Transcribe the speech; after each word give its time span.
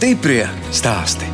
Stiprie 0.00 0.46
stāsti. 0.72 1.26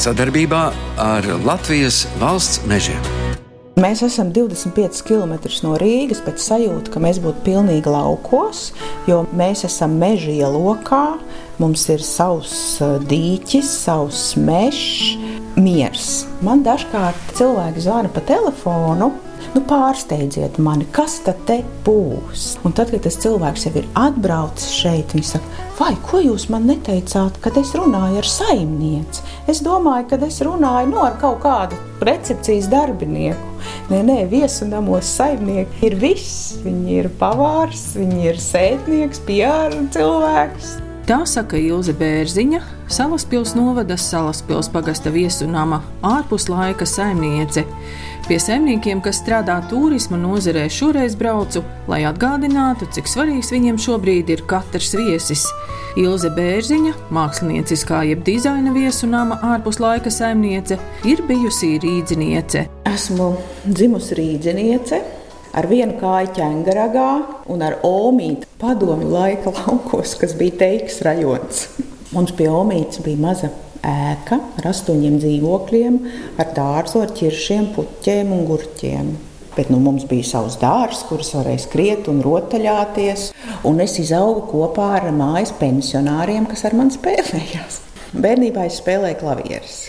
Sadarbībā 0.00 0.60
ar 0.96 1.26
Latvijas 1.44 2.06
valsts 2.16 2.62
mežiem. 2.64 3.02
Mēs 3.76 4.00
esam 4.06 4.30
25 4.32 5.02
km 5.04 5.34
no 5.60 5.74
Rīgas, 5.76 6.22
bet 6.24 6.40
sajūta, 6.40 6.88
ka 6.94 7.02
mēs 7.04 7.20
būtu 7.20 7.44
pilnīgi 7.44 7.92
laukos, 7.92 8.62
jo 9.04 9.26
mēs 9.36 9.66
esam 9.68 9.98
meža 10.00 10.32
ielokā. 10.32 11.02
Mums 11.60 11.84
ir 11.92 12.00
savs 12.00 12.80
dīķis, 12.80 13.74
savs 13.82 14.22
mežs, 14.40 15.12
miers. 15.60 16.08
Man 16.40 16.64
dažkārt 16.64 17.36
cilvēki 17.36 17.84
zvana 17.90 18.08
pa 18.08 18.24
telefonu 18.24 19.12
nu, 19.54 19.62
pārsteidziet 19.68 20.58
mani, 20.62 20.86
kas 20.94 21.18
tad 21.26 21.40
te 21.48 21.60
būs. 21.86 22.56
Un 22.66 22.74
tad, 22.76 22.92
kad 22.92 23.04
tas 23.06 23.18
cilvēks 23.22 23.66
jau 23.66 23.74
ir 23.80 23.88
atbraucis 23.98 24.72
šeit, 24.80 25.14
viņš 25.16 25.32
saka, 25.34 25.64
vai 25.78 25.92
ko 26.06 26.22
jūs 26.22 26.48
man 26.52 26.66
neteicāt, 26.70 27.38
kad 27.44 27.58
es 27.60 27.74
runāju 27.78 28.20
ar 28.22 28.28
saimnieci? 28.28 29.24
Es 29.50 29.62
domāju, 29.64 30.08
ka 30.12 30.20
es 30.26 30.40
runāju 30.44 30.92
nu, 30.92 31.02
ar 31.04 31.18
kaut 31.22 31.42
kādu 31.44 31.78
recepcijas 32.04 32.70
darbinieku. 32.72 33.50
Nē, 33.90 34.00
nē, 34.06 34.20
viesunamos 34.30 35.10
saimnieki 35.18 35.86
ir 35.88 35.98
viss. 36.00 36.56
Viņi 36.62 36.96
ir 37.02 37.10
pavārs, 37.20 37.92
viņi 37.98 38.32
ir 38.32 38.40
sētnieks, 38.42 39.22
piāra 39.26 39.84
cilvēks. 39.94 40.78
Tā 41.02 41.24
saka 41.26 41.58
Ilze 41.58 41.90
Bērziņa, 41.98 42.60
Salaspils 42.92 43.56
novada 43.58 43.96
Salaspils 43.98 44.68
pagasta 44.70 45.10
viesunama 45.10 45.80
ārpus 46.06 46.44
laika 46.46 46.86
saimniece. 46.86 47.64
Pie 48.28 48.36
saimniekiem, 48.38 49.00
kas 49.02 49.18
strādā 49.18 49.56
turisma 49.66 50.14
nozarē, 50.20 50.68
šoreiz 50.70 51.16
braucu, 51.18 51.64
lai 51.90 52.04
atgādinātu, 52.06 52.86
cik 52.94 53.10
svarīgs 53.10 53.50
viņiem 53.50 53.80
šobrīd 53.82 54.30
ir 54.30 54.44
katrs 54.46 54.92
viesis. 54.94 55.42
Ilze 55.98 56.30
Bērziņa, 56.36 56.92
mākslinieckā 57.10 58.04
jeb 58.12 58.22
dizaina 58.28 58.70
viesunama 58.76 59.40
ārpus 59.56 59.82
laika 59.82 60.12
saimniece, 60.14 60.78
ir 61.02 61.24
bijusi 61.26 61.80
rīdziniece. 61.82 62.68
Esmu 62.92 63.32
dzimusi 63.66 64.20
rīdziniece 64.20 65.02
ar 65.52 65.68
vienu 65.70 65.96
kāju 66.00 66.32
ķēngaragā 66.38 67.08
un 67.52 67.64
ar 67.64 67.78
omīti 67.86 68.48
padomju 68.60 69.10
laika 69.12 69.52
laukos, 69.56 70.16
kas 70.20 70.36
bija 70.38 70.58
teiks 70.64 71.02
rajons. 71.06 71.66
Mums 72.12 72.34
pie 72.36 72.48
omītes 72.52 73.02
bija 73.04 73.20
maza 73.20 73.52
ēka 73.82 74.38
ar 74.60 74.70
astoņiem 74.70 75.18
dzīvokļiem, 75.22 75.98
ar 76.40 76.50
dārzu, 76.56 77.02
ar 77.02 77.14
ķiršiem, 77.16 77.70
puķiem 77.76 78.32
un 78.36 78.44
gurķiem. 78.48 79.12
Bet 79.52 79.68
nu, 79.68 79.78
mums 79.84 80.06
bija 80.08 80.24
savs 80.24 80.56
dārzs, 80.60 81.02
kurus 81.10 81.34
varēja 81.36 81.66
skriet 81.66 82.08
un 82.08 82.22
rotaļāties. 82.24 83.26
Un 83.68 83.82
es 83.84 83.98
izaugu 84.00 84.46
kopā 84.48 84.94
ar 85.00 85.10
mājas 85.12 85.52
pensionāriem, 85.60 86.48
kas 86.48 86.64
ar 86.68 86.78
mani 86.78 86.96
spēlējās. 86.96 87.82
Bērnībā 88.12 88.64
es 88.68 88.80
spēlēju 88.80 89.20
klavierus. 89.20 89.82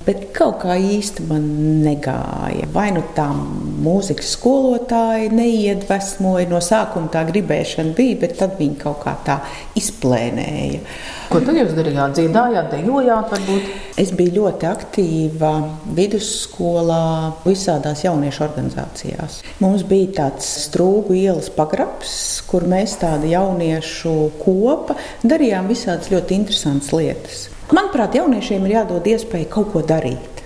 Bet 0.00 0.30
kaut 0.32 0.62
kā 0.62 0.78
īsti 0.80 1.26
man 1.28 1.44
negāja. 1.84 2.64
Vai 2.72 2.86
nu 2.96 3.02
tā 3.12 3.26
mūzikas 3.84 4.30
skolotāja 4.32 5.28
neiedvesmoja, 5.36 6.46
no 6.48 6.56
sākuma 6.64 7.10
tā 7.12 7.26
gribēšana 7.28 7.92
bija, 7.98 8.16
bet 8.22 8.38
tad 8.40 8.54
viņi 8.56 8.78
kaut 8.80 9.02
kā 9.04 9.12
tā 9.26 9.36
izplēnēja. 9.76 10.80
Ko 11.28 11.42
tad 11.44 11.60
jūs 11.60 11.76
darījāt? 11.76 12.16
Dziedājāt, 12.16 12.72
dejojāt, 12.78 13.28
varbūt? 13.34 13.68
Es 14.00 14.14
biju 14.16 14.38
ļoti 14.38 14.70
aktīva 14.70 15.52
vidusskolā, 16.00 17.04
visādās 17.44 18.06
jauniešu 18.08 18.46
organizācijās. 18.48 19.42
Mums 19.60 19.84
bija 19.84 20.14
tāds 20.22 20.48
strūgu 20.64 21.20
ielas 21.20 21.52
pagrabs, 21.52 22.16
kur 22.48 22.64
mēs 22.64 22.96
tādu 23.04 23.28
jauniešu 23.36 24.16
kopa 24.40 24.96
darījām 25.28 25.68
visādas 25.68 26.08
ļoti 26.08 26.40
interesantas 26.40 26.94
lietas. 26.96 27.50
Manuprāt, 27.70 28.16
jauniešiem 28.18 28.64
ir 28.66 28.80
jādod 28.80 29.04
iespēja 29.06 29.46
kaut 29.52 29.68
ko 29.70 29.80
darīt. 29.86 30.40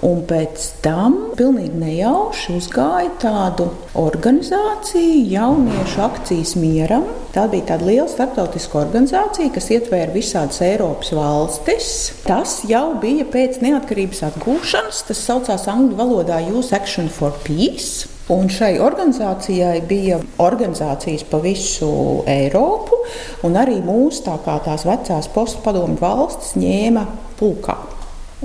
Un 0.00 0.22
pēc 0.24 0.62
tam 0.80 1.16
pilnīgi 1.36 1.76
nejauši 1.76 2.54
uzgāja 2.56 3.10
tādu 3.20 3.66
organizāciju, 4.00 5.26
jauniešu 5.28 6.00
akcijas 6.06 6.54
mieram. 6.56 7.04
Tā 7.34 7.44
bija 7.52 7.74
tāda 7.74 7.84
liela 7.90 8.06
starptautiska 8.08 8.80
organizācija, 8.80 9.52
kas 9.52 9.68
ietvēra 9.76 10.14
visādas 10.14 10.62
Eiropas 10.64 11.12
valstis. 11.12 11.90
Tas 12.24 12.62
jau 12.70 12.94
bija 13.02 13.28
pēc 13.28 13.60
neatkarības 13.60 14.24
atgūšanas. 14.30 15.02
Tas 15.10 15.20
saucās 15.28 15.68
angļu 15.68 16.00
valodā 16.00 16.40
Youth 16.46 16.72
Action 16.80 17.12
for 17.12 17.36
Peace. 17.44 18.08
Un 18.30 18.46
šai 18.52 18.76
organizācijai 18.78 19.80
bija 19.90 20.20
organizācijas 20.38 21.24
pa 21.26 21.40
visu 21.42 21.90
Eiropu, 22.30 23.00
un 23.46 23.58
arī 23.58 23.80
mūsu 23.82 24.22
tā 24.28 24.36
kā 24.44 24.58
tās 24.62 24.86
vecās 24.86 25.26
postpadomu 25.34 25.98
valstis 25.98 26.54
ņēma 26.60 27.06
pulkā. 27.40 27.74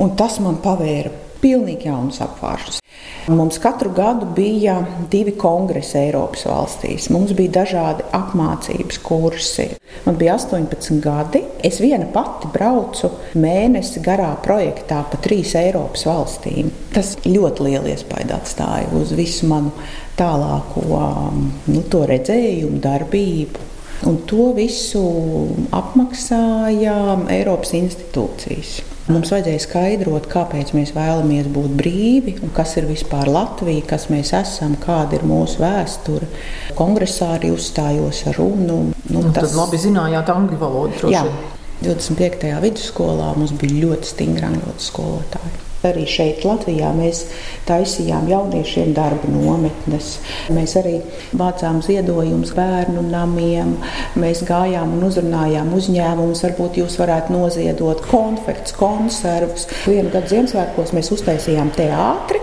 Un 0.02 0.16
tas 0.18 0.40
man 0.42 0.58
pavēra 0.64 1.25
pilnīgi 1.42 1.90
jaunas 1.90 2.22
apvāršas. 2.26 2.82
Mums 3.28 3.58
katru 3.58 3.90
gadu 3.90 4.28
bija 4.38 4.76
divi 5.12 5.32
kongresi 5.38 5.98
Eiropas 5.98 6.46
valstīs. 6.46 7.08
Mums 7.10 7.34
bija 7.38 7.56
dažādi 7.60 8.06
apmācības 8.14 9.00
kursi. 9.02 9.66
Man 10.06 10.20
bija 10.20 10.36
18 10.38 11.00
gadi. 11.02 11.42
Es 11.66 11.80
viena 11.82 12.06
pati 12.14 12.52
braucu 12.54 13.10
mēnesi 13.42 14.04
garā 14.06 14.30
projektā 14.46 15.02
pa 15.10 15.20
trīs 15.26 15.56
Eiropas 15.58 16.06
valstīm. 16.06 16.70
Tas 16.94 17.16
ļoti 17.26 17.66
lielu 17.66 17.96
iespaidu 17.96 18.38
atstāja 18.38 18.94
uz 18.94 19.16
visu 19.18 19.50
manu 19.50 19.74
tālāko 20.20 20.86
nu, 21.66 21.86
redzējumu, 22.14 22.82
darbību. 22.84 23.72
Un 24.06 24.20
to 24.30 24.52
visu 24.54 25.02
apmaksāja 25.74 27.00
Eiropas 27.34 27.74
institūcijas. 27.74 28.84
Mums 29.06 29.30
vajadzēja 29.30 29.62
skaidrot, 29.62 30.26
kāpēc 30.32 30.72
mēs 30.74 30.96
vēlamies 30.96 31.50
būt 31.54 31.76
brīvi 31.78 32.32
un 32.42 32.50
kas 32.56 32.72
ir 32.80 32.88
vispār 32.90 33.30
Latvija, 33.30 33.84
kas 33.92 34.08
mēs 34.10 34.32
esam, 34.34 34.74
kāda 34.82 35.20
ir 35.20 35.26
mūsu 35.30 35.62
vēsture. 35.62 36.30
Kongresā 36.80 37.36
arī 37.36 37.52
uzstājos 37.54 38.24
ar 38.32 38.40
runu. 38.42 38.80
Nu, 38.90 39.20
nu, 39.20 39.28
tas... 39.30 39.52
Tad 39.52 39.60
labi 39.60 39.82
zinājāt 39.84 40.32
angļu 40.34 40.58
valodu. 40.58 41.14
Jā, 41.14 41.22
25. 41.84 42.50
vidusskolā 42.66 43.30
mums 43.38 43.54
bija 43.62 43.86
ļoti 43.86 44.10
stingri 44.16 44.50
angļu 44.50 44.74
skolotāji. 44.82 45.65
Arī 45.86 46.06
šeit, 46.10 46.42
Latvijā, 46.48 46.90
mēs 46.98 47.26
taisījām 47.68 48.26
jauniešiem 48.32 48.94
darba 48.96 49.30
nometnes. 49.30 50.16
Mēs 50.56 50.74
arī 50.80 50.96
vācām 51.38 51.84
ziedojumus 51.86 52.56
bērnu 52.58 53.04
namiem. 53.12 53.76
Mēs 54.18 54.42
gājām 54.48 54.96
un 54.98 55.06
uzrunājām 55.10 55.70
uzņēmumus. 55.78 56.42
Varbūt 56.48 56.82
jūs 56.82 56.98
varētu 57.02 57.36
noziedot 57.36 58.02
konfekts, 58.10 58.74
konservus. 58.80 59.68
Vienu 59.86 60.10
gadu 60.14 60.34
Ziemassvētkos 60.34 60.96
mēs 60.98 61.14
uztaisījām 61.14 61.70
teātri. 61.78 62.42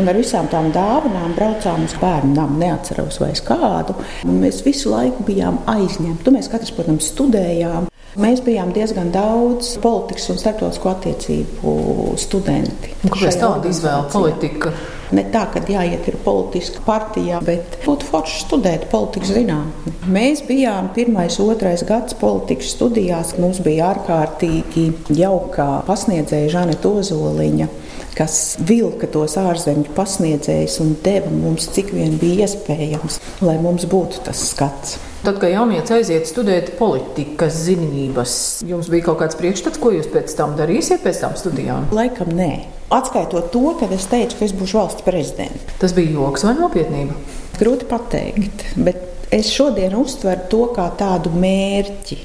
Un 0.00 0.08
ar 0.08 0.16
visām 0.16 0.48
tām 0.48 0.70
dāvanām 0.72 1.36
braucām 1.36 1.86
uz 1.86 1.94
bērnu 2.00 2.34
namu. 2.34 2.58
Neatceros 2.64 3.20
vairs 3.22 3.44
kādu. 3.46 3.94
Mēs 4.26 4.64
visu 4.66 4.90
laiku 4.90 5.28
bijām 5.28 5.62
aizņemti. 5.70 6.34
Mēs 6.34 6.50
katrs, 6.50 6.72
protams, 6.74 7.12
studējām. 7.12 7.91
Mēs 8.20 8.42
bijām 8.44 8.74
diezgan 8.76 9.08
daudz 9.08 9.70
politikas 9.80 10.26
un 10.28 10.40
starptautisko 10.40 10.90
attiecību 10.90 11.70
studenti. 12.20 12.90
Kāpēc 13.06 13.38
tāda 13.40 13.70
izvēle 13.72 14.10
politika? 14.12 14.72
Ne 15.16 15.24
tā, 15.32 15.46
ka 15.52 15.60
jāiet 15.68 16.06
ir 16.08 16.18
politiska 16.24 16.84
partijā, 16.84 17.40
bet 17.44 17.78
būtu 17.86 18.08
forši 18.08 18.42
studēt 18.46 18.84
politikas 18.92 19.32
zinātni. 19.32 19.92
Mēs 20.12 20.42
bijām 20.44 20.90
pirmais, 20.96 21.38
otrais 21.40 21.84
gads 21.88 22.16
politikas 22.20 22.74
studijās. 22.76 23.32
Mums 23.40 23.60
bija 23.64 23.94
ārkārtīgi 23.94 24.90
jauka 25.16 25.68
pasniedzēja 25.88 26.52
Žaneta 26.58 26.92
Ozoliņa 26.92 27.68
kas 28.12 28.58
vilka 28.68 29.08
tos 29.08 29.38
ārzemju 29.40 29.94
pasniedzējus 29.96 30.76
un 30.84 30.92
deva 31.04 31.32
mums, 31.32 31.70
cik 31.72 31.94
vien 31.96 32.18
bija 32.20 32.44
iespējams, 32.44 33.16
lai 33.40 33.56
mums 33.62 33.88
būtu 33.88 34.20
tas 34.28 34.44
skats. 34.52 34.98
Tad, 35.22 35.36
kad 35.38 35.52
jaunieci 35.52 35.92
aiziet 35.94 36.24
studēt 36.26 36.72
politikas 36.80 37.54
zinības, 37.68 38.32
jums 38.66 38.88
bija 38.90 39.04
kaut 39.06 39.20
kāds 39.20 39.36
priekšstats, 39.38 39.78
ko 39.78 39.92
jūs 39.94 40.08
pēc 40.10 40.34
tam 40.34 40.56
darīsiet 40.58 41.04
pēc 41.04 41.20
tam 41.22 41.36
studijām? 41.38 41.86
Laikam 41.94 42.32
nē. 42.34 42.48
Atskaitot 42.90 43.52
to, 43.54 43.62
kad 43.78 43.94
es 43.94 44.08
teicu, 44.10 44.40
ka 44.40 44.48
es 44.48 44.56
būšu 44.58 44.80
valsts 44.80 45.06
prezidents. 45.06 45.78
Tas 45.78 45.94
bija 45.94 46.16
joks 46.16 46.42
vai 46.48 46.56
nopietnība? 46.58 47.14
Grūti 47.60 47.86
pateikt, 47.86 48.66
bet 48.82 49.30
es 49.30 49.54
šodien 49.54 49.94
uztveru 50.00 50.50
to 50.50 50.64
kā 50.74 50.88
tādu 50.98 51.30
mērķi. 51.38 52.18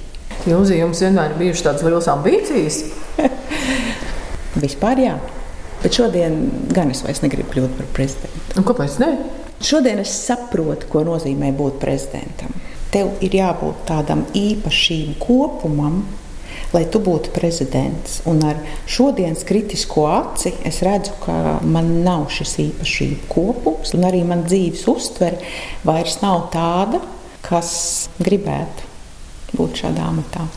Jūs, 0.50 0.74
jums 0.74 1.06
vienmēr 1.06 1.36
ir 1.36 1.42
bijušas 1.44 1.66
tādas 1.70 1.86
lielas 1.86 2.10
ambīcijas? 2.16 2.84
Vispār 4.66 5.06
jā. 5.06 5.18
Bet 5.84 5.94
šodien 6.02 6.48
gan 6.74 6.90
es 6.90 7.06
vairs 7.06 7.22
negribu 7.22 7.54
kļūt 7.54 7.78
par 7.78 7.94
prezidentu. 7.94 8.58
Un 8.58 8.66
kāpēc 8.66 8.98
ne? 9.06 9.18
Šodien 9.62 10.02
es 10.02 10.18
saprotu, 10.18 10.90
ko 10.90 11.06
nozīmē 11.06 11.54
būt 11.58 11.78
prezidentam 11.84 12.56
tev 12.94 13.18
ir 13.25 13.36
jābūt 13.38 13.84
tādam 13.89 14.24
īpašību 14.38 15.18
kopumam, 15.22 16.01
lai 16.74 16.84
tu 16.92 17.00
būtu 17.04 17.31
prezidents. 17.36 18.22
Un 18.30 18.42
ar 18.48 18.60
šodienas 18.89 19.45
kritisko 19.48 20.07
aci 20.10 20.54
es 20.68 20.81
redzu, 20.86 21.16
ka 21.24 21.60
man 21.63 22.01
nav 22.06 22.28
šis 22.34 22.57
īpašību 22.68 23.30
kopums, 23.31 23.94
un 23.98 24.07
arī 24.07 24.24
man 24.28 24.45
dzīves 24.48 24.88
uztvere 24.92 25.39
vairs 25.88 26.19
nav 26.24 26.50
tāda, 26.54 27.01
kas 27.48 27.72
gribētu 28.19 28.88
būt 29.57 29.83
šādā 29.83 30.07
amatā. 30.12 30.48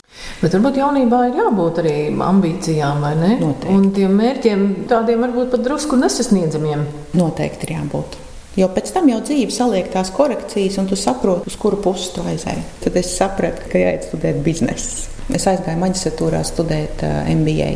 Bet 0.40 0.54
varbūt 0.56 0.80
jaunībā 0.80 1.20
ir 1.28 1.38
jābūt 1.38 1.78
arī 1.82 1.94
ambīcijām, 2.26 3.04
vai 3.04 3.12
ne? 3.18 3.34
Noteikti. 3.40 3.76
Un 3.76 3.92
tiem 3.96 4.16
mērķiem 4.18 4.66
tādiem 4.90 5.22
varbūt 5.26 5.54
pat 5.54 5.62
drusku 5.64 6.00
nesasniedzamiem. 6.00 6.84
Noteikti 7.16 7.68
ir 7.68 7.76
jābūt. 7.78 8.18
Jo 8.58 8.66
pēc 8.74 8.90
tam 8.94 9.06
jau 9.10 9.20
dzīve 9.22 9.54
saliek 9.54 9.92
tās 9.92 10.10
korekcijas, 10.14 10.80
un 10.82 10.88
tu 10.90 10.98
saproti, 10.98 11.46
uz 11.46 11.56
kuru 11.60 11.78
pusi 11.84 12.10
tu 12.16 12.24
aizēji. 12.26 12.64
Tad 12.82 12.98
es 12.98 13.12
sapratu, 13.14 13.68
ka 13.70 13.78
jāiet 13.78 14.08
studēt 14.08 14.40
biznesu. 14.46 15.06
Es 15.30 15.46
aizgāju 15.46 15.78
maģistratūrā 15.78 16.42
studēt 16.46 17.04
uh, 17.06 17.30
MBA. 17.30 17.70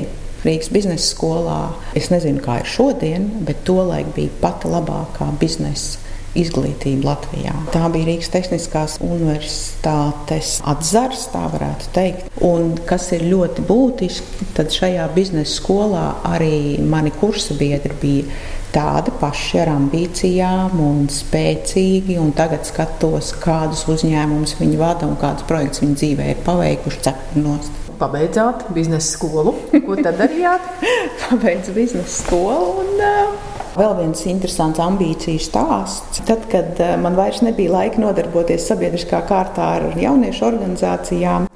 Rīgas 0.44 0.68
biznesa 0.74 1.06
skolā. 1.06 1.58
Es 1.96 2.10
nezinu, 2.12 2.42
kā 2.44 2.58
ir 2.60 2.68
šodien, 2.68 3.28
bet 3.46 3.62
tolaik 3.64 4.10
bija 4.16 4.32
pati 4.42 4.68
labākā 4.68 5.30
biznesa 5.40 6.02
izglītība 6.34 7.12
Latvijā. 7.12 7.54
Tā 7.72 7.86
bija 7.94 8.08
Rīgas 8.08 8.32
Tehniskās 8.34 8.96
Universitātes 9.04 10.56
atzars, 10.66 11.28
tā 11.32 11.44
varētu 11.52 11.92
teikt. 11.94 12.28
Un 12.44 12.74
kas 12.88 13.12
ir 13.14 13.24
ļoti 13.30 13.64
būtiski, 13.68 14.50
tad 14.58 14.74
šajā 14.74 15.06
biznesa 15.14 15.54
skolā 15.54 16.04
arī 16.34 16.82
mani 16.82 17.14
kursa 17.14 17.56
biedri 17.58 17.96
bija 18.02 18.42
tādi 18.74 19.14
paši 19.20 19.62
ar 19.62 19.70
ambīcijām 19.76 20.80
un 20.82 21.06
spēcīgi. 21.12 22.18
Un 22.20 22.34
tagad 22.36 22.66
skatos, 22.68 23.32
kādus 23.44 23.86
uzņēmumus 23.94 24.58
viņi 24.60 24.80
vada 24.80 25.08
un 25.08 25.16
kādus 25.20 25.46
projektus 25.48 25.84
viņi 25.84 25.98
dzīvē 26.00 26.28
ir 26.32 26.44
paveikuši 26.46 27.02
cepurnos. 27.06 27.72
Pabeidzāt 27.94 28.66
biznesa 28.74 29.14
skolu. 29.14 29.54
Ko 29.86 29.96
tad 30.02 30.18
darījāt? 30.18 30.66
Pabeidzu 31.28 31.76
biznesa 31.76 32.10
skolu. 32.24 32.72
Un, 32.82 32.96
uh, 32.98 33.52
Vēl 33.74 33.96
viens 33.98 34.20
interesants 34.30 34.78
ambīciju 34.78 35.42
stāsts. 35.42 36.20
Tad, 36.28 36.44
kad 36.50 36.78
man 37.02 37.16
vairs 37.18 37.40
nebija 37.42 37.72
laika 37.72 37.98
nodarboties 38.02 38.68
sabiedriskā 38.70 39.24
kārtā 39.26 39.70
ar 39.80 39.88
jauniešu 39.98 40.46
organizācijām, 40.46 41.48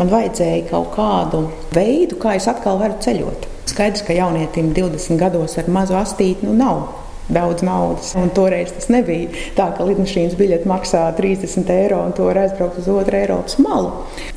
man 0.00 0.12
vajadzēja 0.12 0.70
kaut 0.70 0.94
kādu 0.96 1.42
veidu, 1.76 2.16
kā 2.22 2.38
es 2.38 2.48
atkal 2.48 2.80
varu 2.80 2.96
ceļot. 3.04 3.55
Skaidrs, 3.76 4.06
ka 4.08 4.14
jaunietim 4.16 4.70
20 4.72 5.18
gados 5.20 5.58
ar 5.60 5.66
mazu 5.68 5.98
astīti 6.00 6.46
nu 6.48 6.54
nav 6.56 6.78
daudz 7.28 7.60
naudas. 7.66 8.14
Un 8.16 8.30
toreiz 8.32 8.70
tas 8.72 8.86
nebija 8.88 9.28
tā, 9.52 9.66
ka 9.76 9.84
lidmašīnas 9.84 10.36
biļete 10.38 10.70
maksā 10.70 11.02
30 11.18 11.68
eiro 11.74 11.98
un 12.06 12.14
to 12.16 12.24
var 12.30 12.40
aizbraukt 12.40 12.78
uz 12.80 12.88
otru 12.88 13.18
Eiropas 13.18 13.58
malu. 13.60 13.90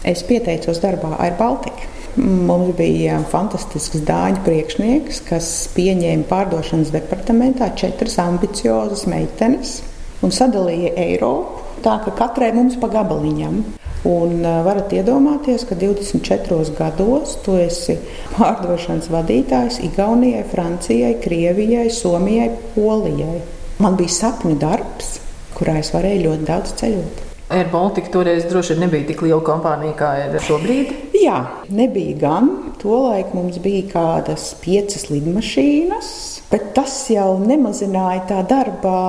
Es 0.04 0.26
pieteicos 0.28 0.84
darbā 0.84 1.14
Air 1.24 1.38
Baltica. 1.40 1.88
Mums 2.20 2.76
bija 2.76 3.22
fantastisks 3.32 4.04
dāņu 4.04 4.44
priekšnieks, 4.44 5.24
kas 5.30 5.50
pieņēma 5.78 6.28
pārdošanas 6.28 6.92
departamentā 6.92 7.72
četras 7.80 8.20
ambiciozas 8.20 9.06
meitenes 9.08 9.78
un 10.20 10.36
sadalīja 10.36 10.98
Eiropu 11.00 11.64
tā, 11.86 11.96
ka 12.04 12.12
katrai 12.26 12.52
mums 12.60 12.76
pa 12.82 12.92
gabaliņam. 12.92 13.62
Un 14.08 14.44
varat 14.64 14.94
iedomāties, 14.96 15.66
ka 15.68 15.76
24 15.76 16.72
gados 16.78 17.36
tu 17.44 17.58
esi 17.60 17.98
pārdošanas 18.38 19.10
vadītājs 19.12 19.82
Igaunijai, 19.90 20.46
Francijai, 20.48 21.18
Krievijai, 21.20 21.90
Somijai, 21.92 22.54
Polijai. 22.78 23.42
Man 23.84 23.98
bija 24.00 24.16
sapņu 24.16 24.56
darbs, 24.60 25.18
kurā 25.58 25.82
es 25.82 25.92
varēju 25.92 26.30
ļoti 26.30 26.48
daudz 26.48 26.78
ceļot. 26.80 27.26
Air 27.50 27.70
Baltica 27.72 28.12
toreiz 28.14 28.44
droši 28.46 28.76
vien 28.76 28.84
nebija 28.86 29.08
tik 29.10 29.24
liela 29.26 29.42
kompānija 29.44 29.96
kā 29.98 30.10
ir 30.22 30.36
šobrīd. 30.46 30.92
Jā, 31.18 31.40
nebija 31.74 32.18
gan. 32.22 32.52
Tolaik 32.80 33.34
mums 33.34 33.58
bija 33.64 33.88
kādas 33.90 34.52
piecas 34.62 35.10
lidmašīnas, 35.10 36.12
bet 36.52 36.70
tas 36.78 37.02
jau 37.12 37.34
nemazināja 37.42 38.28
tā 38.30 38.44
darba 38.48 39.00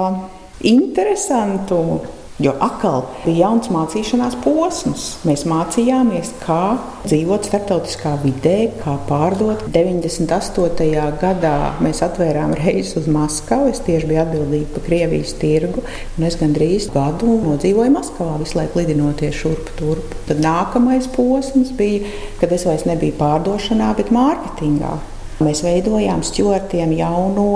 interesantumu. 0.66 2.00
Jo 2.40 2.54
atkal 2.64 3.02
bija 3.26 3.50
jauns 3.50 3.68
mācīšanās 3.68 4.38
posms. 4.40 5.02
Mēs 5.28 5.42
mācījāmies, 5.48 6.30
kā 6.40 6.78
dzīvot 7.02 7.44
starptautiskā 7.50 8.14
vidē, 8.22 8.70
kā 8.80 8.94
pārdot. 9.10 9.66
98. 9.74 10.88
gadā 11.20 11.52
mēs 11.84 12.00
atvērām 12.06 12.54
reizi 12.56 12.96
uz 13.02 13.10
Maskavu. 13.12 13.68
Es 13.74 13.82
tieši 13.84 14.08
biju 14.08 14.22
atbildīga 14.24 14.72
par 14.72 14.86
Krievijas 14.88 15.36
tirgu. 15.42 15.84
Es 16.30 16.40
gandrīz 16.40 16.88
gadu 16.94 17.36
nodzīvoju 17.44 17.92
Maskavā, 17.98 18.40
visu 18.40 18.56
laiku 18.56 18.80
lidinoties 18.80 19.36
šurp 19.36 19.74
turp. 19.76 20.16
Tad 20.30 20.40
nākamais 20.40 21.12
posms 21.12 21.76
bija, 21.76 22.08
kad 22.40 22.56
es 22.56 22.64
vairs 22.64 22.88
nebiju 22.88 23.20
pārdošanā, 23.20 23.92
bet 24.00 24.16
mārketingā. 24.16 24.96
Mēs 25.40 25.62
veidojām 25.64 26.20
stūrtiem 26.20 26.90
jauno 26.98 27.46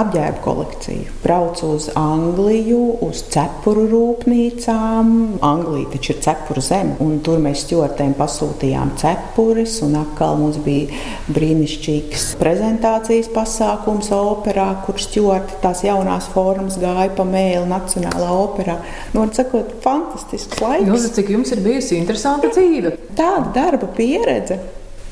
apģērbu 0.00 0.38
kolekciju. 0.40 1.16
Braucu 1.20 1.66
uz 1.74 1.90
Angliju, 2.00 2.78
uz 3.04 3.18
cepuru 3.34 3.82
rūpnīcām. 3.90 5.10
Anglija 5.44 5.90
taču 5.92 6.14
ir 6.14 6.22
cepura 6.24 6.62
zeme, 6.64 6.94
un 7.04 7.18
tur 7.26 7.42
mēs 7.44 7.66
stūrtiem 7.66 8.14
pasūtījām 8.16 8.94
cepures. 9.02 9.74
Un 9.84 9.98
atkal 10.00 10.38
mums 10.40 10.56
bija 10.64 10.96
brīnišķīgs 11.36 12.24
prezentācijas 12.40 13.28
pasākums 13.36 14.08
operā, 14.16 14.70
kur 14.86 14.96
stūrti 15.04 15.60
tās 15.60 15.84
jaunās 15.84 16.30
formas 16.32 16.80
gāja 16.80 17.10
pa 17.18 17.28
mēli 17.28 17.68
Nacionālā 17.68 18.30
operā. 18.32 18.78
Nu, 19.12 19.28
sakot, 19.36 19.76
fantastisks 19.84 20.64
laiks. 20.64 20.88
Jūs, 20.88 21.12
cik 21.20 21.36
jums 21.36 21.52
ir 21.52 21.60
bijusi 21.68 22.00
interesanta 22.00 22.48
dzīve? 22.56 22.96
Tāda 23.12 23.52
darba 23.60 23.92
pieredze 23.92 24.56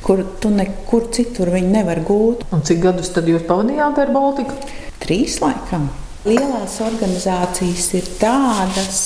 kur 0.04 0.24
tu 0.40 0.52
nekur 0.52 1.08
citur 1.16 1.48
nevar 1.64 2.02
gūt. 2.04 2.44
Un 2.52 2.64
cik 2.64 2.82
gadus 2.84 3.12
tad 3.14 3.28
jūs 3.28 3.46
pavadījāt 3.48 4.00
ar 4.02 4.12
Baltiku? 4.12 4.56
Trīs 5.00 5.40
laikam. 5.40 5.88
Lielās 6.24 6.78
organizācijas 6.80 7.90
ir 7.98 8.06
tādas, 8.16 9.00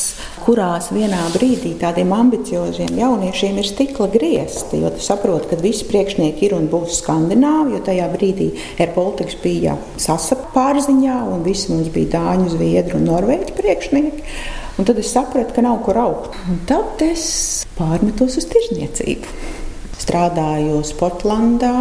kurās 0.44 0.92
vienā 0.94 1.24
brīdī 1.34 1.72
tādiem 1.80 2.12
ambicioziem 2.14 2.94
jauniešiem 2.94 3.58
ir 3.58 3.66
stikla 3.66 4.06
griezti. 4.12 4.78
Jo 4.84 4.92
tu 4.94 5.02
saproti, 5.02 5.50
ka 5.50 5.58
visi 5.58 5.88
priekšnieki 5.90 6.46
ir 6.46 6.54
un 6.54 6.70
būs 6.70 7.00
skandināvi, 7.00 7.74
jo 7.74 7.82
tajā 7.90 8.06
brīdī 8.14 8.52
AirBaltics 8.78 9.38
bija 9.42 9.74
sasapa 9.98 10.52
pārziņā, 10.54 11.18
un 11.34 11.42
visi 11.46 11.72
mums 11.74 11.90
bija 11.94 12.14
dāņu, 12.14 12.52
zviedru 12.54 13.00
un 13.00 13.10
norvēģu 13.10 13.58
priekšnieki. 13.58 14.26
Un 14.78 14.86
tad 14.86 15.02
es 15.02 15.10
sapratu, 15.10 15.56
ka 15.56 15.66
nav 15.66 15.80
kur 15.86 15.98
augt. 15.98 16.38
Un 16.46 16.62
tad 16.70 17.02
es 17.02 17.24
pārmetos 17.74 18.38
uz 18.38 18.46
tirzniecību 18.46 19.66
strādāju 20.02 20.82
Sportlandā. 20.86 21.74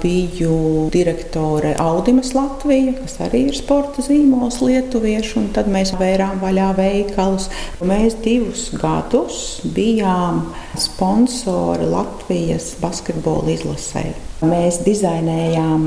Biju 0.00 0.88
direktore 0.88 1.74
Audimas 1.76 2.30
Latvija, 2.32 2.94
kas 3.02 3.18
arī 3.20 3.42
ir 3.50 3.56
sporta 3.58 4.00
zīmols 4.00 4.62
lietuviešu, 4.64 5.34
un 5.42 5.50
tad 5.52 5.68
mēs 5.68 5.92
vērām 6.00 6.40
vaļā 6.40 6.70
veikalus. 6.78 7.50
Mēs 7.84 8.16
divus 8.24 8.70
gadus 8.80 9.60
bijām 9.76 10.46
sponsori 10.80 11.90
Latvijas 11.92 12.72
basketbola 12.80 13.52
izlasē. 13.58 14.06
Mēs 14.40 14.80
dizainējām 14.86 15.84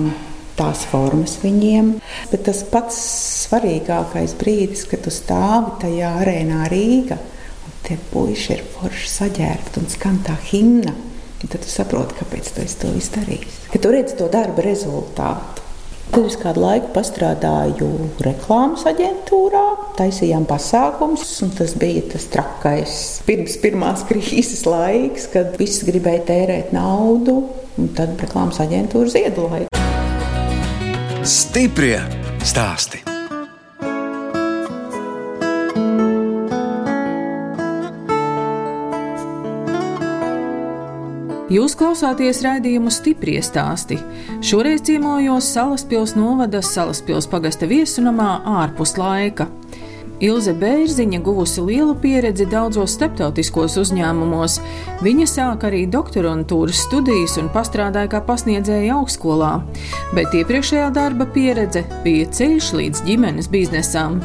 tās 0.58 0.84
formas 0.90 1.38
viņiem. 1.42 1.96
Bet 2.32 2.46
tas 2.48 2.62
pats 2.70 3.00
svarīgākais 3.48 4.36
brīdis, 4.40 4.86
kad 4.90 5.04
tu 5.06 5.14
stāvi 5.14 5.78
tajā 5.84 6.12
arēnā 6.22 6.68
Rīgā, 6.72 7.18
un 7.18 7.80
tie 7.88 7.98
puiši 8.12 8.54
ir 8.58 8.64
forši 8.76 9.10
saģērbti 9.16 9.82
un 9.82 9.90
skan 9.94 10.22
tā 10.28 10.38
himna. 10.52 10.94
Tad 11.44 11.60
tu 11.60 11.70
saproti, 11.70 12.16
kāpēc 12.22 12.54
tu 12.56 12.64
to 12.80 12.94
izdarīji. 12.96 13.50
Kad 13.74 13.84
tu 13.84 13.92
redzi 13.92 14.16
to 14.20 14.30
darba 14.32 14.64
rezultātu. 14.64 15.64
Tad 16.14 16.28
es 16.30 16.36
kādu 16.38 16.62
laiku 16.62 17.02
strādāju 17.04 17.88
reklāmas 18.22 18.84
aģentūrā, 18.90 19.64
taisījām 19.98 20.46
pasākumus, 20.46 21.32
un 21.46 21.54
tas 21.58 21.74
bija 21.80 22.04
tas 22.12 22.28
trakais 22.30 22.98
pirms 23.28 23.56
pirmās 23.64 24.06
krīzes 24.10 24.66
laiks, 24.70 25.26
kad 25.34 25.58
visi 25.60 25.88
gribēja 25.90 26.26
tērēt 26.30 26.76
naudu, 26.76 27.40
un 27.80 27.90
tad 27.98 28.14
reklāmas 28.22 28.62
aģentūra 28.64 29.16
ziedoja. 29.16 29.72
Stiprie 31.24 31.98
stāstī! 32.44 33.13
Jūs 41.54 41.76
klausāties 41.78 42.40
raidījumu 42.42 42.90
stipri 42.90 43.36
stāstī. 43.46 44.00
Šoreiz 44.42 44.82
ciemojos 44.88 45.52
Salaspils 45.54 46.16
novada 46.18 46.64
Salaspils 46.66 47.28
pagasta 47.30 47.68
viesunamā 47.70 48.40
ārpus 48.64 48.96
laika. 48.98 49.46
Ilze 50.22 50.54
Bērziņa 50.54 51.20
guvusi 51.26 51.62
lielu 51.66 51.96
pieredzi 52.00 52.46
daudzos 52.50 52.94
starptautiskos 52.98 53.76
uzņēmumos. 53.82 54.60
Viņa 55.04 55.28
sāka 55.30 55.68
arī 55.70 55.84
doktorantūras 55.92 56.84
studijas 56.86 57.36
un 57.42 57.50
pastrādāja 57.54 58.12
kā 58.14 58.22
pasniedzēja 58.28 59.00
augstskolā, 59.00 59.54
bet 60.14 60.36
iepriekšējā 60.38 60.90
darba 60.96 61.28
pieredze 61.34 61.84
bija 62.06 62.30
ceļš 62.30 62.72
līdz 62.80 63.04
ģimenes 63.10 63.50
biznesam. 63.54 64.22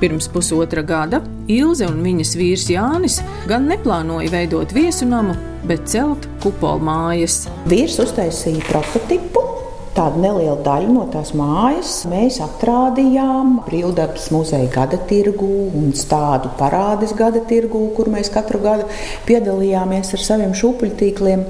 Pirms 0.00 0.30
pusotra 0.32 0.84
gada 0.86 1.20
Ilze 1.50 1.88
un 1.88 2.00
viņas 2.04 2.36
vīrs 2.38 2.68
Jānis 2.72 3.20
gan 3.50 3.68
neplānoja 3.68 4.32
veidot 4.32 4.72
viesunamu, 4.76 5.36
bet 5.68 5.88
celt 5.92 6.28
kupolu 6.44 6.84
mājas. 6.88 7.42
Vīrs 7.68 7.98
uztaisīja 8.04 8.64
prototipu 8.70 9.44
Tādu 9.90 10.20
nelielu 10.22 10.60
daļu 10.62 10.92
no 10.94 11.04
tās 11.10 11.32
mājas 11.34 12.04
mēs 12.10 12.36
atrādījām 12.44 13.56
Brīvdabas 13.66 14.28
muzeja 14.30 14.68
gada 14.70 15.00
tirgu 15.10 15.48
un 15.66 15.90
tādu 15.90 16.52
parādes 16.60 17.10
gada 17.18 17.42
tirgu, 17.50 17.88
kur 17.96 18.10
mēs 18.12 18.30
katru 18.30 18.62
gadu 18.62 18.86
piedalījāmies 19.26 20.14
ar 20.14 20.22
saviem 20.22 20.54
šūpuļtīkliem. 20.60 21.42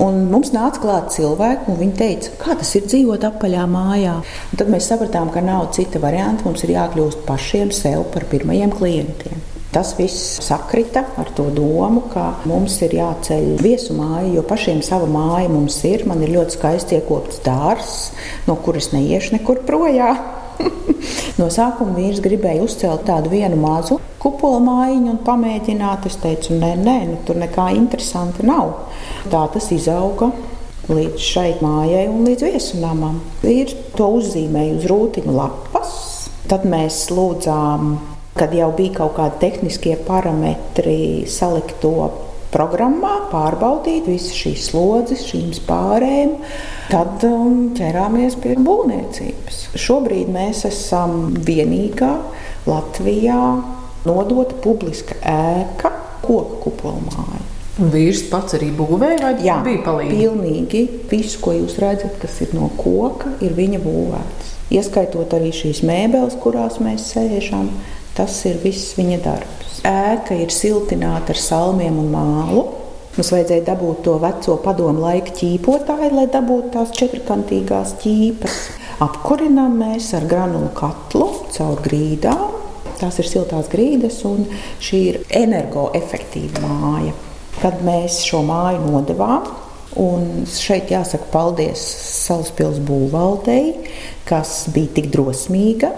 Un 0.00 0.22
mums 0.32 0.54
nāca 0.56 0.80
klāt 0.80 1.12
cilvēki, 1.12 1.68
un 1.68 1.78
viņi 1.82 1.96
teica, 1.98 2.32
kā 2.40 2.56
tas 2.56 2.72
ir 2.78 2.88
dzīvot 2.88 3.28
apaļā 3.28 3.68
mājā. 3.68 4.16
Un 4.24 4.62
tad 4.62 4.72
mēs 4.72 4.88
sapratām, 4.88 5.28
ka 5.34 5.44
nav 5.44 5.68
cita 5.76 6.00
varianta. 6.00 6.46
Mums 6.48 6.64
ir 6.64 6.78
jākļūst 6.78 7.26
pašiem 7.28 7.76
sev 7.76 8.08
par 8.14 8.24
pirmajiem 8.32 8.72
klientiem. 8.72 9.49
Tas 9.70 9.92
viss 9.94 10.40
sakrita 10.42 11.04
ar 11.14 11.28
to 11.36 11.44
domu, 11.54 12.02
ka 12.10 12.24
mums 12.50 12.80
ir 12.82 12.96
jāceļ 12.98 13.44
viesu 13.62 13.94
māja, 13.94 14.26
jo 14.34 14.42
pašiem 14.42 14.80
sava 14.82 15.06
māja 15.06 15.46
mums 15.52 15.76
ir. 15.86 16.02
Man 16.10 16.24
ir 16.26 16.32
ļoti 16.34 16.56
skaisti 16.56 16.98
iekopts 16.98 17.38
dārsts, 17.44 18.10
no 18.48 18.58
kuras 18.64 18.90
neiešu 18.90 19.36
nekur 19.36 19.62
projām. 19.68 20.18
no 21.40 21.46
sākuma 21.54 21.94
vīrs 22.00 22.18
gribēja 22.24 22.66
uzcelt 22.66 23.06
tādu 23.06 23.30
vienu 23.30 23.56
mazu 23.62 24.00
kupola 24.20 24.58
mājiņu 24.66 25.14
un 25.14 25.22
pamēģināt. 25.30 26.10
Es 26.10 26.18
teicu, 26.18 26.58
nē, 26.58 26.74
nē 26.82 26.98
nu, 27.12 27.22
tur 27.28 27.38
nekā 27.38 27.70
interesanta 27.78 28.44
nav. 28.50 28.74
Tā 29.30 29.46
tas 29.54 29.70
izauga 29.70 30.32
līdz 30.90 31.30
šai 31.30 31.50
mājai 31.62 32.08
un 32.10 32.26
līdz 32.26 32.50
viesunamam. 32.50 33.22
Ir 33.46 33.70
to 33.94 34.10
uzzīmēju 34.18 34.80
uz 34.80 34.90
rūtiņu 34.90 35.36
lapas. 35.38 35.98
Tad 36.50 36.66
mēs 36.66 37.04
lūdzām 37.14 37.94
kad 38.40 38.54
jau 38.56 38.70
bija 38.72 39.02
kaut 39.02 39.18
kādi 39.18 39.40
tehniskie 39.42 39.98
parametri 40.06 41.28
salikt 41.28 41.76
to 41.82 41.92
programmā, 42.50 43.26
pārbaudīt 43.30 44.08
visas 44.10 44.34
šīs 44.34 44.70
slodzes, 44.70 45.26
šīm 45.28 45.52
pārējām, 45.68 46.32
tad 46.90 47.26
um, 47.28 47.68
ķerāmies 47.76 48.38
pie 48.42 48.56
būvniecības. 48.58 49.60
Šobrīd 49.78 50.32
mēs 50.34 50.64
esam 50.70 51.36
vienīgā 51.46 52.14
Latvijā 52.66 53.44
nodota 54.08 54.56
publiska 54.64 55.20
ēka, 55.20 55.92
koku 56.24 56.64
kupolmāja. 56.64 57.46
Vīrs 57.80 58.26
pats 58.28 58.56
arī 58.58 58.72
būvēja, 58.76 59.20
vai 59.22 59.46
Jā, 59.46 59.60
bija 59.64 59.84
palīdzējis? 59.86 60.18
Pilnīgi 60.18 60.82
visu, 61.12 61.38
ko 61.44 61.54
jūs 61.56 61.78
redzat, 61.80 62.18
kas 62.20 62.40
ir 62.44 62.52
no 62.56 62.68
koka, 62.76 63.36
ir 63.44 63.54
viņa 63.56 63.80
būvēts. 63.84 64.50
Ieskaitot 64.74 65.32
arī 65.38 65.48
šīs 65.54 65.80
mēbeles, 65.86 66.36
kurās 66.42 66.76
mēs 66.82 67.08
sēžam, 67.14 67.70
Tas 68.16 68.34
ir 68.48 68.58
viss 68.64 68.96
viņa 68.98 69.18
darbs. 69.24 69.80
Ēka 69.86 70.36
ir 70.36 70.52
siltināta 70.52 71.34
ar 71.34 71.40
salmiem 71.40 71.98
un 72.02 72.10
mālu. 72.12 72.64
Mums 73.16 73.30
vajadzēja 73.34 73.64
dabūt 73.66 74.02
to 74.06 74.16
veco 74.22 74.56
padomu 74.64 75.04
laika 75.04 75.32
ķīpotāju, 75.38 76.10
lai 76.14 76.26
dabūtu 76.30 76.72
tās 76.76 76.92
četrkantīgās 76.98 77.96
ķīpas. 78.02 78.58
Apkurinām 79.02 79.78
mēs 79.80 80.10
ar 80.18 80.26
granulu 80.30 80.70
katlu 80.76 81.30
caur 81.54 81.80
grīdām. 81.84 82.58
Tās 83.00 83.16
ir 83.22 83.30
siltās 83.30 83.70
grīdas, 83.72 84.20
un 84.28 84.44
šī 84.84 85.00
ir 85.08 85.18
energoefektīva 85.40 86.60
māja. 86.68 87.14
Kad 87.62 87.80
mēs 87.84 88.20
šo 88.28 88.42
māju 88.46 88.84
nodevām, 88.84 89.48
un 90.00 90.44
šeit 90.48 90.92
jāsaka 90.92 91.30
paldies 91.32 91.80
Salaspils 92.20 92.78
būvvaldei, 92.84 93.88
kas 94.28 94.68
bija 94.74 94.98
tik 95.00 95.10
drosmīga 95.14 95.94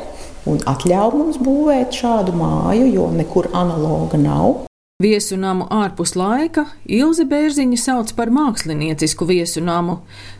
un 0.48 0.60
atļauj 0.66 1.16
mums 1.16 1.40
būvēt 1.42 1.94
šādu 2.02 2.34
māju, 2.36 2.86
jo 2.90 3.08
nekur 3.14 3.50
analoga 3.52 4.20
nav. 4.20 4.62
Viesu 5.02 5.34
namu 5.40 5.64
ārpus 5.72 6.12
laika 6.14 6.62
Ilze 6.86 7.24
Bērziņa 7.26 7.78
sauc 7.80 8.12
par 8.14 8.30
māksliniecisku 8.30 9.26
viesu 9.26 9.62
namu. 9.64 9.96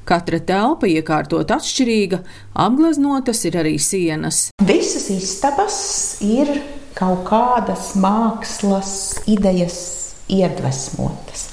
Katra 0.06 0.38
telpa 0.38 0.86
iekārtot 0.86 1.50
atšķirīga, 1.50 2.20
apgleznotas 2.66 3.42
ir 3.48 3.58
arī 3.58 3.74
sienas. 3.82 4.44
Visas 4.62 5.08
istabas 5.10 5.80
ir 6.22 6.52
kaut 6.94 7.24
kādas 7.26 7.96
mākslas 7.98 8.92
idejas 9.26 9.80
iedvesmotas. 10.30 11.48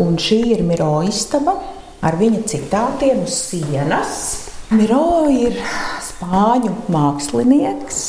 Un 0.00 0.18
šī 0.18 0.40
ir 0.56 0.64
Miro 0.66 0.96
istaba 1.06 1.54
ar 2.02 2.18
viņa 2.18 2.42
citātiem 2.50 3.24
uz 3.28 3.36
sienas. 3.50 4.16
Miro 4.74 5.28
ir 5.30 5.58
spāņu 6.20 6.74
mākslinieks, 6.92 8.00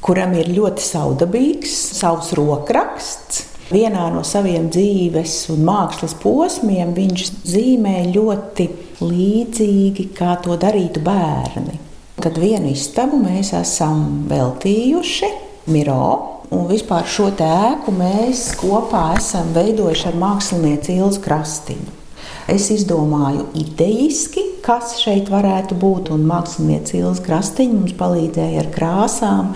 kuram 0.00 0.32
ir 0.40 0.48
ļoti 0.56 0.84
saudabīgs 0.86 1.74
savs 1.98 2.32
rokraksts. 2.38 3.42
Vienā 3.72 4.06
no 4.12 4.22
saviem 4.24 4.70
dzīves 4.72 5.50
un 5.52 5.60
mākslas 5.68 6.14
posmiem 6.20 6.94
viņš 6.96 7.26
zīmē 7.52 8.08
ļoti 8.12 8.68
līdzīgi, 9.04 10.08
kā 10.16 10.38
to 10.44 10.56
darītu 10.56 11.04
bērni. 11.04 11.78
Tad 12.22 12.40
vienu 12.40 12.72
istabu 12.72 13.20
mēs 13.20 13.52
esam 13.56 14.26
veltījuši 14.32 15.32
Miro, 15.72 16.42
un 16.52 16.68
vispār 16.72 17.04
šo 17.04 17.30
ēku 17.36 17.92
mēs 17.96 18.54
kopā 18.60 19.10
esam 19.20 19.52
veidojuši 19.52 20.08
ar 20.08 20.22
mākslinieci 20.24 20.96
Ilzu 21.02 21.20
Krastiņu. 21.24 22.01
Es 22.50 22.70
izdomāju 22.74 23.44
idejiski, 23.54 24.42
kas 24.66 24.96
šeit 24.98 25.28
varētu 25.30 25.76
būt, 25.78 26.10
mākslinieci 26.26 26.98
Ilza 26.98 27.22
Krastiņa 27.22 27.76
mums 27.76 27.94
palīdzēja 28.00 28.64
ar 28.64 28.70
krāsām 28.74 29.52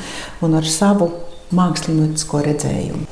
un 0.47 0.55
ar 0.55 0.69
savu 0.71 1.11
māksliniecisko 1.57 2.45
redzējumu. 2.47 3.07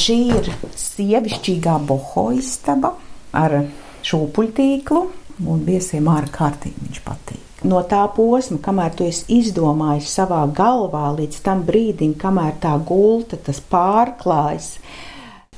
Šī 0.00 0.18
ir 0.36 0.54
sievišķīgā 0.84 1.76
boho 1.88 2.30
istaba 2.36 2.94
ar 3.32 3.62
šūpuļtīklu, 4.04 5.06
un 5.48 5.62
viesiem 5.68 6.08
ārkārtīgi 6.20 6.88
viņš 6.88 7.06
patīk 7.08 7.49
no 7.68 7.82
tā 7.88 8.02
posma, 8.14 8.58
kamēr 8.62 8.94
tu 8.96 9.06
esi 9.08 9.26
izdomājis 9.40 10.10
savā 10.16 10.42
galvā, 10.56 11.10
līdz 11.18 11.40
tam 11.44 11.64
brīdim, 11.66 12.14
kamēr 12.20 12.56
tā 12.62 12.76
gulta, 12.86 13.36
tas 13.36 13.60
pārklājas. 13.72 14.76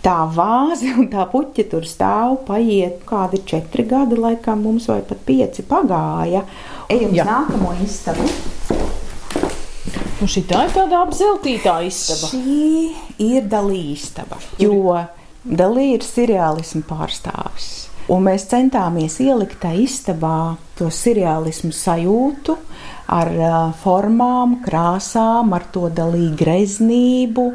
Tā 0.02 0.16
vāze 0.34 0.90
un 0.98 1.06
tā 1.12 1.28
puķa 1.30 1.64
tur 1.70 1.86
stāv, 1.86 2.40
paiet 2.48 3.04
kādi 3.06 3.38
četri 3.46 3.84
gadi, 3.86 4.18
laikam 4.18 4.64
mums 4.66 4.88
vai 4.90 4.98
pat 5.06 5.22
pieci 5.28 5.62
pagāja. 5.62 6.42
Ejam 6.90 7.14
uz 7.14 7.22
nākamo 7.28 7.76
istabu. 7.84 8.26
Un 10.22 10.30
šī 10.30 10.42
tā 10.50 10.64
ir 10.66 10.74
tāda 10.74 11.04
apzeltītā 11.06 11.76
istaba. 11.86 12.32
Šī 12.34 13.22
ir 13.22 13.46
dalīstaba, 13.50 14.42
jo 14.62 14.98
dalī 15.46 15.92
ir 15.96 16.06
seriālismu 16.06 16.82
pārstāvis. 16.90 17.91
Un 18.12 18.26
mēs 18.26 18.44
centāmies 18.50 19.14
ielikt 19.24 19.62
tajā 19.62 19.86
istabā 19.86 20.38
to 20.76 20.90
seriālismu 20.92 21.70
sajūtu 21.72 22.56
ar 23.12 23.30
formām, 23.80 24.58
krāsām, 24.64 25.52
ar 25.56 25.64
to 25.72 25.88
dalīgu 25.92 26.36
greznību. 26.42 27.46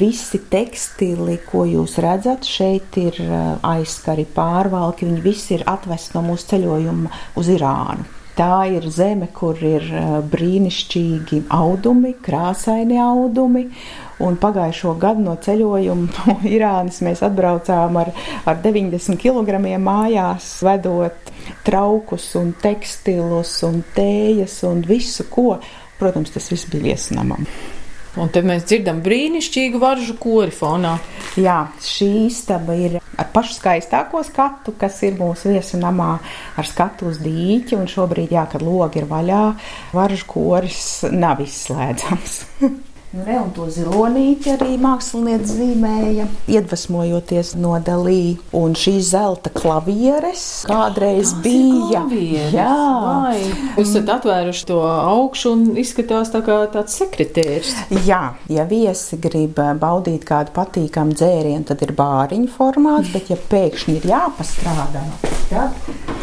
Visi 0.00 0.42
tekstili, 0.52 1.38
ko 1.48 1.64
jūs 1.68 1.96
redzat, 2.04 2.44
šeit 2.44 2.98
ir 3.00 3.20
aizskari 3.64 4.26
pārvalki, 4.28 5.08
viņi 5.08 5.24
visi 5.24 5.56
ir 5.56 5.64
atvesti 5.72 6.18
no 6.18 6.26
mūsu 6.28 6.52
ceļojuma 6.54 7.22
uz 7.40 7.52
Irānu. 7.56 8.10
Tā 8.32 8.64
ir 8.72 8.86
zeme, 8.88 9.26
kur 9.36 9.58
ir 9.60 9.84
brīnišķīgi 10.32 11.42
audumi, 11.52 12.14
krāsaini 12.24 12.96
audumi. 12.96 13.66
Un 14.22 14.38
pagājušo 14.38 14.94
gadu 15.02 15.24
no 15.24 15.36
ceļojuma 15.42 16.08
no 16.26 16.36
Irānas 16.48 17.00
mēs 17.04 17.24
atbraucām 17.26 17.98
ar, 18.02 18.12
ar 18.46 18.62
90 18.64 19.18
kg 19.20 19.60
mājās, 19.82 20.54
vedot 20.66 21.32
traukus, 21.66 22.30
un 22.38 22.54
tekstilus, 22.62 23.58
un 23.66 23.82
tējas 23.96 24.60
un 24.68 24.82
visu 24.86 25.28
ko. 25.30 25.56
Protams, 25.98 26.32
tas 26.34 26.50
viss 26.50 26.70
bija 26.70 26.92
viesnamam. 26.92 27.46
Un 28.20 28.28
te 28.28 28.42
mēs 28.44 28.66
dzirdam 28.68 28.98
brīnišķīgu 29.00 29.78
varžu 29.80 30.18
kori 30.20 30.52
fonā. 30.52 30.98
Jā, 31.40 31.62
šī 31.80 32.26
istaba 32.26 32.76
ir 32.76 32.98
ar 33.00 33.30
pašu 33.32 33.56
skaistāko 33.56 34.20
skatu, 34.26 34.74
kas 34.76 35.00
ir 35.06 35.16
mūsu 35.16 35.54
viesu 35.54 35.80
namā, 35.80 36.10
ar 36.60 36.68
skatu 36.68 37.08
uz 37.08 37.22
dīķi. 37.24 37.78
Un 37.80 37.88
šobrīd, 37.88 38.36
jā, 38.36 38.44
kad 38.52 38.64
logi 38.64 39.00
ir 39.00 39.08
vaļā, 39.08 39.42
varžu 39.96 40.28
koris 40.34 40.86
nav 41.08 41.40
izslēdzams. 41.46 42.40
Re, 43.12 43.34
un 43.36 43.50
to 43.52 43.66
zilonīti 43.68 44.54
arī 44.54 44.78
mākslinieci 44.80 45.58
zīmēja, 45.58 46.24
iedvesmojoties 46.48 47.50
no 47.60 47.74
dalī. 47.84 48.38
Un 48.56 48.72
šīs 48.72 49.10
zelta 49.10 49.52
klavieres 49.52 50.44
kādreiz 50.64 51.34
Tās 51.34 51.42
bija. 51.44 52.00
Klavieres. 52.06 52.54
Jā, 52.56 52.76
Vai. 53.04 53.34
jūs 53.76 53.90
esat 53.90 54.14
atvēruši 54.16 54.64
to 54.70 54.78
augšu 54.88 55.52
un 55.52 55.66
izskatās 55.82 56.32
tā 56.32 56.40
kā 56.46 56.56
tāds 56.72 56.96
sekretārs. 57.02 57.74
Jā, 58.08 58.22
ja 58.48 58.64
viesi 58.70 59.20
grib 59.20 59.60
baudīt 59.60 60.24
kādu 60.28 60.56
patīkamu 60.56 61.12
dzērienu, 61.12 61.66
tad 61.68 61.84
ir 61.84 61.92
bāriņu 61.98 62.48
formāts, 62.56 63.12
bet 63.12 63.28
ja 63.28 63.36
pēkšņi 63.36 63.98
ir 64.00 64.08
jāpastrādā, 64.14 65.04
tad 65.52 65.76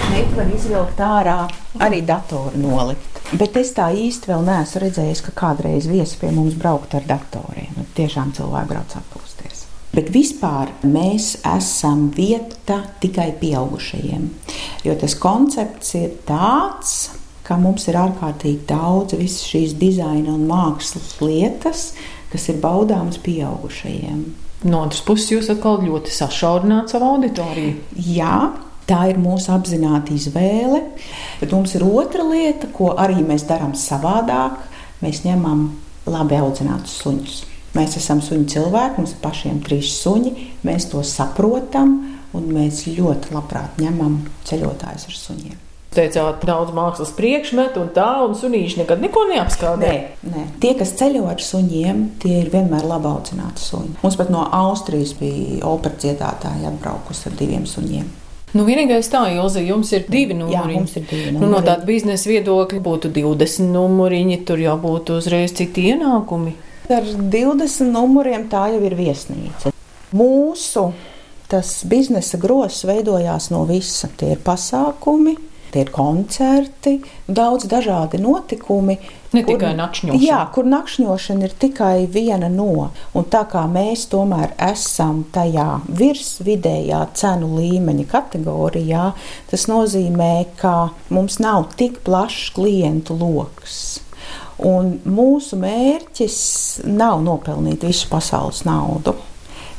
šeit 0.07 0.33
var 0.33 0.53
izvilkt 0.57 1.05
ārā 1.05 1.39
arī 1.85 2.01
datoru 2.01 2.65
nolikt. 2.65 3.08
Bet 3.29 3.57
es 3.59 3.69
tā 3.77 3.91
īsti 3.93 4.31
vēl 4.31 4.41
neesmu 4.47 4.79
redzējis, 4.81 5.19
ka 5.27 5.31
kādreiz 5.37 5.85
viesi 5.85 6.17
pie 6.17 6.31
mums 6.33 6.55
braukt 6.57 6.95
ar 6.97 7.03
datoriem. 7.05 7.75
Nu, 7.77 7.85
tiešām 7.97 8.31
cilvēki 8.33 8.71
brauc 8.71 8.95
atpūsties. 8.97 9.65
Bet 9.93 10.09
vispār 10.13 10.71
mēs 10.81 11.35
esam 11.45 12.07
vieta 12.15 12.79
tikai 13.03 13.29
pieaugušajiem. 13.37 14.25
Jo 14.85 14.95
tas 14.97 15.13
koncepts 15.21 15.93
ir 15.99 16.15
tāds, 16.25 16.95
ka 17.45 17.57
mums 17.61 17.85
ir 17.89 17.99
ārkārtīgi 18.01 18.65
daudz 18.69 19.17
visas 19.17 19.45
šīs 19.49 19.77
dizaina 19.77 20.33
un 20.33 20.47
mākslas 20.49 21.19
lietas, 21.21 21.91
kas 22.33 22.49
ir 22.49 22.57
baudāmas 22.63 23.21
pieaugušajiem. 23.21 24.23
No 24.69 24.83
otras 24.87 25.05
puses, 25.05 25.29
jūs 25.35 25.53
atkal 25.53 25.79
ļoti 25.85 26.11
sašaurināt 26.17 26.91
savu 26.91 27.13
auditoriju. 27.13 27.77
Jā, 28.09 28.49
tā 28.89 29.03
ir 29.11 29.19
mūsu 29.21 29.53
apzināta 29.53 30.15
izvēle. 30.15 30.81
Bet 31.39 31.53
mums 31.55 31.75
ir 31.77 31.85
otra 31.87 32.25
lieta, 32.27 32.71
ko 32.73 32.95
arī 32.97 33.21
mēs 33.25 33.45
darām 33.49 33.75
savādāk. 33.77 34.57
Mēs 35.03 35.23
ņemam 35.23 35.69
labi 36.09 36.39
audzinātus 36.41 36.97
suņus. 37.03 37.39
Mēs 37.77 37.95
esam 37.99 38.21
suņu 38.25 38.49
cilvēki, 38.49 38.97
mums 38.97 39.13
ir 39.13 39.21
pašiem 39.21 39.61
trīs 39.65 39.93
suņi, 40.01 40.33
mēs 40.65 40.89
to 40.89 41.03
saprotam 41.05 41.99
un 42.33 42.51
mēs 42.53 42.87
ļoti 42.89 43.33
labprāt 43.35 43.77
ņemam 43.81 44.23
ceļotājus 44.49 45.09
ar 45.09 45.17
suņiem. 45.17 45.57
Teicāt, 45.89 46.43
daudz 46.45 46.69
mākslas 46.77 47.09
priekšmetu 47.17 47.81
un 47.81 47.87
tā, 47.95 48.09
un 48.21 48.35
sunīši 48.37 48.83
nekad 48.83 49.01
neko 49.01 49.23
neapskādē. 49.31 49.89
Nē, 49.89 50.33
nē. 50.35 50.43
Tie, 50.61 50.75
kas 50.77 50.93
ceļo 50.99 51.23
ar 51.31 51.41
suņiem, 51.41 52.03
tie 52.21 52.35
ir 52.43 52.51
vienmēr 52.53 52.85
labi 52.85 53.09
audzināti 53.09 53.65
suņi. 53.65 53.95
Mums 54.03 54.17
pat 54.19 54.29
no 54.33 54.45
Austrijas 54.53 55.15
bija 55.17 55.63
opera 55.69 55.97
dziedātāja 55.97 56.69
atbraukusi 56.69 57.31
ar 57.31 57.39
diviem 57.41 57.65
suņiem. 57.69 58.05
Nu, 58.57 58.63
vienīgais 58.65 59.11
tā, 59.13 59.27
Ilze, 59.35 59.61
jums 59.61 59.91
ir 59.93 60.07
divi 60.09 60.33
numuri. 60.33 60.55
Jā, 60.55 60.79
mums 60.79 60.95
ir 60.97 61.03
divi 61.05 61.33
numuri. 61.33 61.43
Nu, 61.43 61.51
no 61.53 61.59
tāda 61.61 61.85
biznesa 61.85 62.31
viedokļa 62.31 62.79
būtu 62.85 63.11
20 63.13 63.69
numuriņi, 63.75 64.39
tur 64.47 64.63
jau 64.63 64.73
būtu 64.81 65.19
uzreiz 65.21 65.53
citi 65.57 65.85
ienākumi. 65.91 66.55
Ar 66.89 67.05
20 67.05 67.91
numuriem 67.93 68.47
tā 68.49 68.65
jau 68.73 68.81
ir 68.87 68.95
viesnīca. 68.97 69.73
Mūsu 70.17 70.87
tas 71.49 71.75
biznesa 71.89 72.39
grozs 72.41 72.81
veidojās 72.89 73.51
no 73.53 73.61
visa. 73.69 74.09
Tie 74.17 74.33
ir 74.33 74.41
pasākumi, 74.45 75.35
tie 75.73 75.85
ir 75.85 75.93
koncerti, 75.93 76.97
daudz 77.27 77.69
dažādi 77.69 78.21
notikumi. 78.21 78.97
Ne 79.29 79.43
kur, 79.45 79.59
tikai 79.59 79.75
nakšņošana. 79.77 80.21
Jā, 80.25 80.39
kur 80.53 80.65
nakšņošana 80.69 81.45
ir 81.45 81.53
tikai 81.61 82.07
viena 82.09 82.49
no. 82.49 82.89
Un 83.13 83.27
tā 83.29 83.43
kā 83.51 83.61
mēs 83.69 84.07
tomēr 84.09 84.55
esam 84.69 85.21
tajā 85.35 85.67
virsvidējā 85.85 87.03
cenu 87.19 87.51
līmeņa 87.59 88.07
kategorijā, 88.09 89.05
tas 89.51 89.67
nozīmē, 89.69 90.33
ka 90.57 90.91
mums 91.13 91.37
nav 91.43 91.69
tik 91.77 92.01
plašs 92.07 92.49
klientu 92.57 93.17
lokus. 93.19 93.99
Un 94.65 94.97
mūsu 95.07 95.59
mērķis 95.61 96.39
nav 96.89 97.21
nopelnīt 97.23 97.85
visu 97.85 98.09
pasaules 98.11 98.65
naudu. 98.67 99.13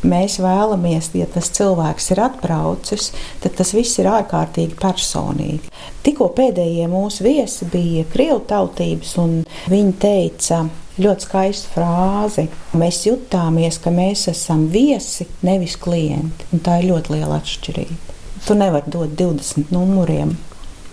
Mēs 0.00 0.38
vēlamies, 0.40 1.11
ja 1.12 1.26
tas 1.28 1.50
cilvēks 1.52 2.07
ir 2.14 2.23
atbraucis, 2.25 3.11
tad 3.42 3.59
tas 3.59 3.75
viss 3.76 3.99
ir 4.00 4.09
ārkārtīgi 4.09 4.78
personīgi. 4.80 5.69
Tikko 6.07 6.30
pēdējie 6.38 6.87
mūsu 6.88 7.26
viesi 7.26 7.69
bija 7.69 8.07
krievu 8.09 8.40
tautības, 8.49 9.12
un 9.21 9.42
viņi 9.69 9.97
teica 10.00 10.62
ļoti 11.00 11.28
skaistu 11.28 11.75
frāzi. 11.75 12.47
Mēs 12.80 13.02
jutāmies, 13.11 13.80
ka 13.85 13.92
mēs 13.92 14.26
esam 14.33 14.69
viesi, 14.73 15.28
nevis 15.45 15.76
klienti. 15.80 16.49
Un 16.54 16.64
tā 16.64 16.80
ir 16.80 16.90
ļoti 16.95 17.19
liela 17.19 17.40
atšķirība. 17.42 18.16
Tu 18.47 18.57
nevari 18.57 18.88
dot 18.88 19.12
20 19.21 19.69
numuriem 19.75 20.33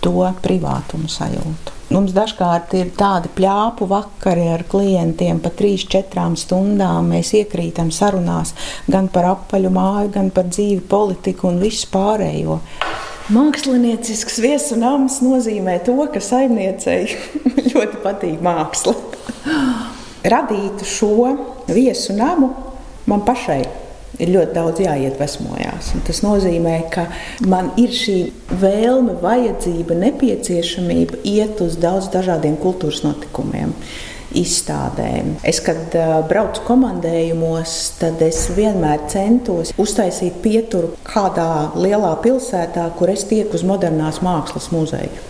to 0.04 0.22
privātumu 0.42 1.10
sajūtu. 1.10 1.74
Mums 1.88 2.12
dažkārt 2.12 2.74
ir 2.76 2.90
tādi 2.98 3.30
plāpu 3.32 3.86
vakari 3.88 4.44
ar 4.52 4.66
klientiem, 4.68 5.38
pa 5.40 5.48
3-4 5.56 6.26
stundām 6.36 7.08
mēs 7.14 7.32
iekrītam 7.38 7.88
sarunās 7.94 8.52
gan 8.90 9.08
par 9.12 9.30
apaļu 9.30 9.72
māju, 9.72 10.12
gan 10.18 10.28
par 10.34 10.50
dzīvi, 10.52 10.82
politiku 10.90 11.48
un 11.48 11.62
visu 11.62 11.88
pārējo. 11.94 12.58
Māksliniecisks 13.32 14.38
viesu 14.44 14.76
nams 14.80 15.18
nozīmē 15.24 15.78
to, 15.84 15.96
ka 16.12 16.20
saimniecei 16.20 17.08
ļoti 17.72 18.04
patīk 18.04 18.44
māksla. 18.44 18.94
Radīt 20.28 20.84
šo 20.88 21.34
viesu 21.72 22.16
namu 22.16 22.52
man 23.08 23.24
pašai 23.24 23.62
ir 24.22 24.32
ļoti 24.34 24.54
daudz 24.56 24.82
jāiedvesmojās. 24.82 25.92
Un 25.96 26.04
tas 26.06 26.20
nozīmē, 26.24 26.76
ka 26.92 27.06
man 27.48 27.72
ir 27.80 27.94
šī 27.94 28.18
vēlme, 28.60 29.18
vajadzība, 29.22 29.96
nepieciešamība 30.04 31.22
iet 31.28 31.62
uz 31.64 31.78
daudz 31.80 32.10
dažādiem 32.14 32.58
kultūras 32.60 33.04
notikumiem. 33.06 33.74
Izstādēm. 34.36 35.38
Es, 35.48 35.62
kad 35.64 35.94
uh, 35.96 36.18
braucu 36.28 36.60
komandējumos, 36.66 37.76
tad 37.96 38.20
es 38.26 38.42
vienmēr 38.52 39.06
centos 39.08 39.72
uztaisīt 39.80 40.42
pieturu 40.44 40.90
kādā 41.06 41.70
lielā 41.78 42.10
pilsētā, 42.20 42.90
kur 42.98 43.08
es 43.08 43.24
tieku 43.30 43.56
uz 43.56 43.64
modernās 43.64 44.20
mākslas 44.20 44.68
muzeju. 44.74 45.24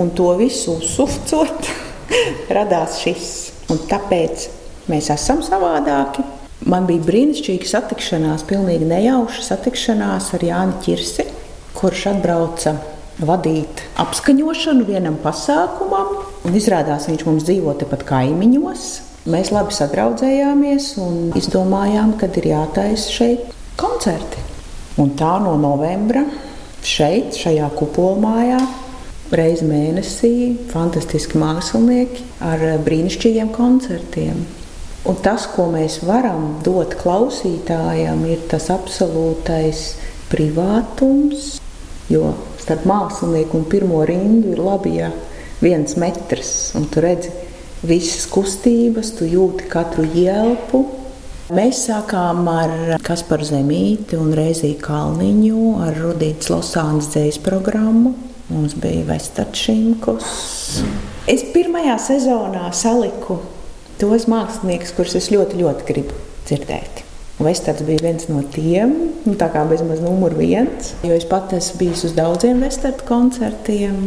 Un 0.00 0.14
to 0.16 0.30
visu 0.40 0.78
uzsufcot, 0.78 1.68
radās 2.56 3.02
šis. 3.04 3.28
Un 3.68 3.84
tāpēc 3.90 4.48
mēs 4.88 5.12
esam 5.12 5.44
savādāki, 5.44 6.24
Man 6.66 6.86
bija 6.88 7.04
brīnišķīga 7.06 7.68
satikšanās, 7.70 8.42
pilnīgi 8.48 8.88
nejauša 8.90 9.44
satikšanās 9.52 10.32
ar 10.34 10.42
Jāni 10.42 10.80
Čirsi, 10.82 11.22
kurš 11.78 12.08
atbrauca 12.10 12.72
vadīt 13.22 13.84
apskaņošanu 14.02 14.88
vienam 14.88 15.20
pasākumam. 15.22 16.10
Izrādās, 16.50 17.06
viņš 17.06 17.22
mums 17.28 17.46
dzīvo 17.46 17.76
tepat 17.78 18.02
kaimiņos. 18.08 18.88
Mēs 19.30 19.52
labi 19.54 19.78
sadraudzējāmies 19.78 20.90
un 21.02 21.30
izdomājām, 21.38 22.16
ka 22.18 22.32
ir 22.34 22.50
jātaisa 22.50 23.14
šeit 23.14 23.54
koncerti. 23.78 24.42
Un 24.98 25.14
tā 25.14 25.36
no 25.42 25.54
novembra 25.60 26.24
šeit, 26.82 27.38
šajā 27.38 27.70
kupolmājā, 27.78 28.58
reizi 29.38 29.70
mēnesī, 29.70 30.34
fantastiski 30.74 31.38
mākslinieki 31.38 32.26
ar 32.46 32.68
brīnišķīgiem 32.86 33.54
koncertiem. 33.54 34.46
Un 35.06 35.14
tas, 35.22 35.44
ko 35.46 35.68
mēs 35.70 36.00
varam 36.02 36.56
dot 36.66 36.96
klausītājam, 36.98 38.24
ir 38.26 38.40
tas 38.50 38.66
absolūtais 38.74 39.92
privātums. 40.32 41.60
Jo 42.10 42.32
starp 42.58 42.82
mākslinieku 42.90 43.60
un 43.60 43.68
pirmo 43.70 44.02
rindu 44.06 44.50
ir 44.56 44.62
labi, 44.62 44.96
ja 44.98 45.12
viens 45.62 45.94
metrs, 45.98 46.72
un 46.78 46.88
tu 46.90 47.02
redzi 47.04 47.30
visas 47.86 48.26
kustības, 48.30 49.14
tu 49.14 49.30
jūti 49.30 49.70
katru 49.70 50.08
ielpu. 50.10 50.82
Mēs 51.54 51.84
sākām 51.86 52.42
ar 52.50 52.96
Kasparu 53.06 53.46
Zemīti 53.46 54.18
un 54.18 54.34
Reizīju 54.34 54.80
Kalniņu, 54.82 55.66
ar 55.86 56.00
Rudītas 56.02 56.50
Losānas 56.50 57.12
dzējas 57.14 57.38
programmu. 57.46 58.16
Mums 58.50 58.74
bija 58.82 59.06
Vestarčinkus. 59.06 60.26
Es 61.30 61.46
pirmajā 61.54 61.94
sezonā 62.02 62.72
saliku 62.74 63.38
tos 64.00 64.28
māksliniekus, 64.30 64.94
kurus 64.96 65.16
es 65.18 65.28
ļoti, 65.32 65.60
ļoti 65.62 65.86
gribu 65.88 66.16
dzirdēt. 66.46 67.02
Vestards 67.36 67.84
bija 67.84 68.00
viens 68.00 68.30
no 68.30 68.40
tiem, 68.48 68.94
nu, 69.26 69.34
tā 69.36 69.50
kā 69.52 69.66
bezmaz 69.68 70.00
numur 70.00 70.32
viens, 70.38 70.94
jo 71.04 71.12
es 71.12 71.26
pat 71.28 71.52
esmu 71.52 71.82
bijis 71.82 72.06
uz 72.08 72.16
daudziem 72.16 72.62
vestardu 72.64 73.04
koncertiem. 73.08 74.06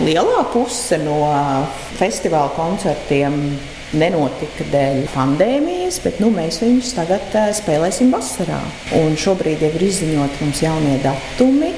Lielā 0.00 0.44
puse 0.52 1.00
no 1.02 1.18
festivāla 1.98 2.52
koncertiem 2.54 3.34
nenotika 3.98 4.64
dēļ 4.70 5.02
pandēmijas, 5.10 5.98
bet 6.04 6.22
nu, 6.22 6.30
mēs 6.34 6.60
viņus 6.62 6.94
tagad 6.94 7.34
uh, 7.34 7.50
spēlēsim 7.58 8.14
vasarā. 8.14 8.60
Un 9.00 9.18
šobrīd 9.18 9.66
jau 9.66 9.72
ir 9.74 9.86
izziņoti 9.90 10.44
mums 10.44 10.62
jaunie 10.62 10.98
datumi. 11.02 11.74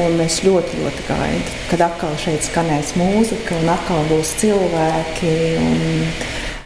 Un 0.00 0.20
es 0.22 0.36
ļoti, 0.46 0.76
ļoti 0.84 1.04
gaidu, 1.08 1.54
kad 1.66 1.80
atkal 1.82 2.12
šeit 2.22 2.44
skanēs 2.46 2.92
mūzika, 2.94 3.56
un 3.58 3.72
atkal 3.72 4.04
būs 4.06 4.36
cilvēki. 4.38 5.32
Un 5.58 6.04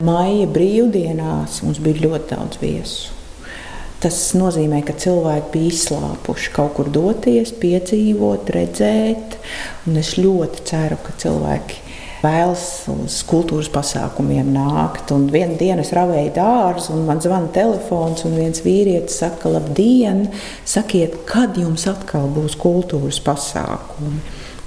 Maija 0.02 0.48
brīvdienās 0.50 1.60
mums 1.62 1.78
bija 1.82 2.08
ļoti 2.08 2.34
daudz 2.34 2.58
viesu. 2.58 3.12
Tas 4.02 4.18
nozīmē, 4.36 4.82
ka 4.84 4.92
cilvēki 5.00 5.52
bija 5.52 5.70
izslāpuši 5.70 6.50
kaut 6.52 6.74
kur 6.76 6.90
doties, 6.92 7.54
piedzīvot, 7.56 8.50
redzēt. 8.52 9.38
Un 9.86 10.00
es 10.00 10.16
ļoti 10.18 10.64
ceru, 10.68 10.98
ka 11.00 11.14
cilvēki 11.22 11.78
vēlas 12.24 12.64
uz 12.90 13.20
kultūras 13.28 13.70
pasākumiem 13.72 14.50
nākt. 14.52 15.14
Un 15.14 15.28
vienā 15.32 15.56
dienā 15.60 15.86
es 15.86 15.94
ravēju 15.96 16.34
dārzu, 16.36 16.90
un 16.96 17.06
man 17.08 17.22
zvana 17.22 17.52
telefons, 17.54 18.26
un 18.26 18.34
viens 18.40 18.64
vīrietis 18.66 19.22
saka, 19.22 19.54
labdien, 19.54 20.26
sakiet, 20.68 21.20
kad 21.30 21.56
jums 21.60 21.86
atkal 21.88 22.26
būs 22.34 22.58
kultūras 22.60 23.22
pasākumi. 23.24 24.20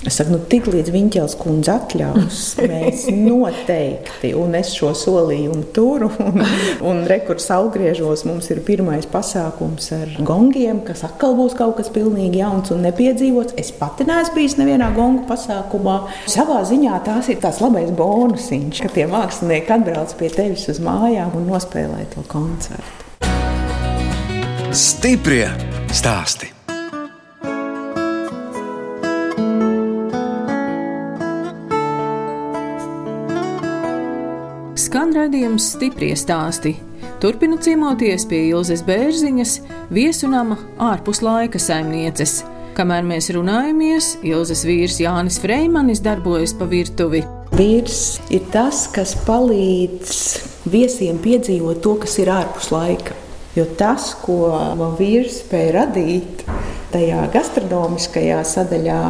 Es 0.05 0.19
saku, 0.19 0.35
nu, 0.35 0.39
tik 0.45 0.67
līdz 0.69 0.91
Viņķels 0.93 1.33
kundze 1.39 1.73
atļaus, 1.73 2.41
mēs 2.69 3.07
noteikti, 3.27 4.29
un 4.37 4.53
es 4.59 4.69
šo 4.77 4.91
solījumu 4.97 5.63
turu, 5.73 6.11
un, 6.21 6.43
un 6.85 7.01
rekurs 7.09 7.47
augriežos 7.55 8.21
mums 8.29 8.51
ir 8.53 8.61
pirmais 8.67 9.07
pasākums 9.09 9.89
ar 9.97 10.11
gongiem, 10.27 10.83
kas 10.85 11.01
atkal 11.07 11.33
būs 11.39 11.57
kaut 11.57 11.79
kas 11.79 11.89
pilnīgi 11.93 12.43
jauns 12.43 12.69
un 12.75 12.85
nepiedzīvots. 12.85 13.57
Es 13.57 13.73
pati 13.75 14.05
neesmu 14.07 14.37
bijis 14.37 14.57
nevienā 14.61 14.91
gongu 14.95 15.25
pasākumā. 15.29 15.97
Savā 16.29 16.61
ziņā 16.69 16.99
tās 17.07 17.31
ir 17.33 17.41
tāds 17.41 17.61
labais 17.63 17.89
bonusiņš, 17.97 18.83
ka 18.85 18.91
tie 18.93 19.07
mākslinieki 19.09 19.73
atbrauc 19.79 20.13
pie 20.19 20.29
tevis 20.33 20.67
uz 20.69 20.81
mājām 20.83 21.33
un 21.39 21.49
nospēlē 21.49 22.05
to 22.13 22.25
koncertu. 22.29 23.01
Stiprie 24.77 25.47
stāsti. 25.89 26.56
Skan 34.87 35.09
redzējums 35.11 35.65
stipri 35.73 36.13
stāstī. 36.15 36.77
Turpinu 37.19 37.57
ciemoties 37.59 38.23
pie 38.29 38.37
Ilzas 38.53 38.85
Bērziņas, 38.87 39.57
viesunama 39.91 40.55
ārpus 40.79 41.19
laika 41.25 41.59
saimnieces. 41.59 42.37
Kamēr 42.77 43.03
mēs 43.03 43.27
runājamies, 43.35 44.13
Ilzas 44.23 44.61
vīrs 44.63 45.01
Jānis 45.03 45.41
Freimanis 45.43 45.99
darbojas 46.05 46.53
pa 46.55 46.69
virtuvi. 46.71 47.19
Vīrs 47.57 48.21
ir 48.31 48.47
tas, 48.53 48.85
kas 48.95 49.11
palīdz 49.27 50.13
viesiem 50.71 51.19
piedzīvot 51.19 51.83
to, 51.83 51.97
kas 52.05 52.15
ir 52.23 52.31
ārpus 52.31 52.71
laika. 52.71 53.17
Jo 53.59 53.65
tas, 53.75 54.13
ko 54.23 54.53
man 54.79 54.95
vīrs 54.95 55.41
spēja 55.41 55.81
radīt 55.81 56.45
tajā 56.93 57.25
gastronomiskajā 57.35 58.39
sadaļā, 58.55 59.01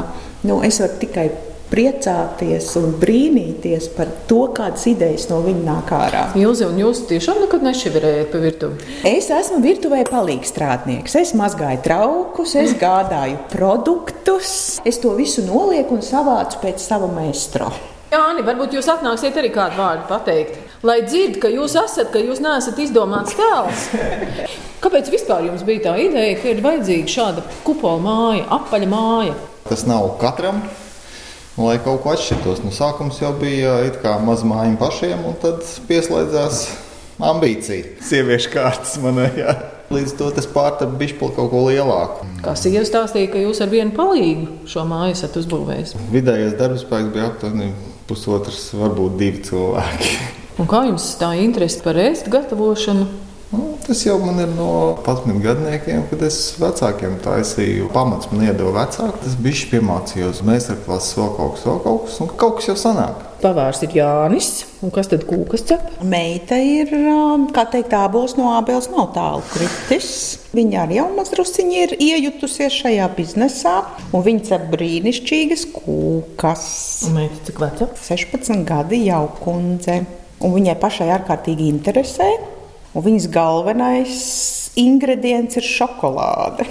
nu, 0.50 0.58
es 0.66 0.82
varu 0.82 0.98
tikai 1.06 1.30
priecāties 1.72 2.70
un 2.80 2.94
brīnīties 3.02 3.90
par 3.98 4.12
to, 4.30 4.44
kādas 4.56 4.86
idejas 4.90 5.28
no 5.32 5.42
viņa 5.46 5.64
nāk 5.66 5.92
ārā. 5.98 6.24
Jūs, 6.40 6.64
jūs 6.80 7.04
tiešām 7.10 7.42
nekad 7.44 7.66
nešķiverējat 7.68 8.32
pa 8.32 8.42
virtuvi? 8.44 8.96
Es 9.08 9.30
esmu 9.34 9.60
virtuvē 9.66 10.04
palīgstrādnieks. 10.08 11.18
Es 11.20 11.36
mazgāju 11.38 11.84
traukus, 11.86 12.56
es 12.60 12.74
gādāju 12.80 13.42
produktus, 13.52 14.56
es 14.88 15.02
to 15.04 15.14
visu 15.20 15.46
nolieku 15.48 15.98
un 15.98 16.06
savācu 16.06 16.64
pēc 16.64 16.84
sava 16.84 17.12
meistro. 17.12 17.72
Jā, 18.08 18.24
varbūt 18.40 18.78
jūs 18.78 18.88
atnāksiet 18.88 19.36
arī 19.36 19.50
kādu 19.52 19.82
vārdu 19.82 20.06
pateikt. 20.08 20.56
Lai 20.88 21.02
dzird, 21.04 21.42
ka 21.44 21.52
jūs 21.52 21.76
esat, 21.76 22.08
ka 22.14 22.22
jūs 22.24 22.40
neesat 22.40 22.80
izdomāts 22.80 23.36
tēls. 23.36 23.90
Kāpēc 24.84 25.12
vispār 25.12 25.50
jums 25.50 25.66
bija 25.68 25.90
tā 25.90 25.98
ideja, 26.06 26.38
ka 26.40 26.54
ir 26.54 26.64
vajadzīga 26.64 27.12
šāda 27.12 27.44
kupola 27.68 28.00
māja, 28.00 28.46
apaļa 28.62 28.92
māja? 28.94 29.38
Tas 29.68 29.84
nav 29.90 30.14
katram. 30.22 30.62
Lai 31.58 31.80
kaut 31.82 32.04
ko 32.04 32.12
atšķirtos, 32.14 32.60
no 32.62 32.70
sākuma 32.70 33.16
jau 33.18 33.32
bija 33.34 33.80
maza 34.22 34.46
māja 34.46 34.76
pašiem, 34.78 35.24
un 35.26 35.34
tad 35.42 35.64
pieslēdzās 35.90 36.60
ambīcija. 37.18 37.96
Sieviešu 38.06 38.52
kārtas 38.54 38.94
manējā. 39.02 39.56
Līdz 39.90 40.14
to 40.20 40.28
tas 40.36 40.46
pārtaps 40.54 41.00
bija 41.00 41.16
kaut 41.18 41.50
ko 41.50 41.64
lielāku. 41.66 42.28
Kā 42.46 42.54
sieva 42.60 42.84
stāstīja, 42.86 43.32
ka 43.34 43.42
jūs 43.42 43.64
ar 43.66 43.72
vienu 43.74 43.96
palīgu 43.98 44.68
šo 44.70 44.84
māju 44.86 45.16
esat 45.16 45.40
uzbūvējis? 45.42 45.96
Vidējais 46.14 46.58
darbspēks 46.60 47.14
bija 47.16 47.32
aptuveni 47.32 47.72
pusotrs, 48.06 48.68
varbūt 48.78 49.18
divi 49.18 49.42
cilvēki. 49.48 50.12
Un 50.62 50.70
kā 50.70 50.84
jums 50.92 51.10
tā 51.18 51.32
interese 51.42 51.82
par 51.82 51.98
ēst 52.06 52.30
gatavošanu? 52.34 53.10
Nu, 53.52 53.78
tas 53.86 54.02
jau 54.04 54.18
man 54.20 54.42
ir 54.44 54.50
no 54.58 54.98
11 55.06 55.40
gadsimtiem, 55.40 56.02
kad 56.10 56.24
es 56.28 56.38
vecākiem 56.60 57.16
taisīju. 57.24 57.88
Pamats 57.94 58.28
man 58.32 58.44
iedeva 58.44 58.74
vecāki. 58.82 59.22
Tas 59.24 59.38
bija 59.40 59.70
piemācījos 59.72 60.42
meistarklases, 60.48 61.16
vēl 61.16 61.32
kaut 61.38 61.56
kas, 61.56 61.64
vēl 61.70 61.80
kaut 61.86 62.02
kas, 62.04 62.18
un 62.24 62.34
kaut 62.42 62.58
kas 62.58 62.68
jau 62.68 62.76
sanāk. 62.82 63.24
Pavārs 63.38 63.84
ir 63.86 63.94
Jānis, 63.94 64.50
un 64.84 64.92
kas 64.92 65.12
tad 65.12 65.24
kūkas 65.30 65.64
cep? 65.70 65.86
Meita 66.02 66.58
ir, 66.58 66.90
um, 66.98 67.46
kā 67.54 67.68
teikt, 67.70 67.94
abos 67.96 68.34
no 68.36 68.50
abels 68.58 68.90
nav 68.92 69.12
tālu 69.16 69.46
kritis. 69.54 70.10
Viņa 70.58 70.84
arī 70.84 71.00
jau 71.00 71.08
mazliet 71.14 71.62
ir 71.78 71.96
iejutusies 72.02 72.82
šajā 72.82 73.08
biznesā, 73.16 73.78
un 74.12 74.26
viņa 74.28 74.46
cep 74.50 74.68
brīnišķīgas 74.74 75.68
kūkas. 75.78 76.68
Un 77.08 77.18
meita 77.22 77.48
cik 77.48 77.64
veca? 77.64 77.92
16 78.10 78.68
gadi 78.68 79.06
jau 79.06 79.24
kundze. 79.40 80.02
Un 80.42 80.54
viņai 80.58 80.76
pašai 80.82 81.14
ārkārtīgi 81.16 81.72
interesē. 81.72 82.57
Un 82.98 83.06
viņas 83.06 83.28
galvenais 83.30 84.22
ingredients 84.80 85.60
ir 85.60 85.66
šokolāde. 85.66 86.66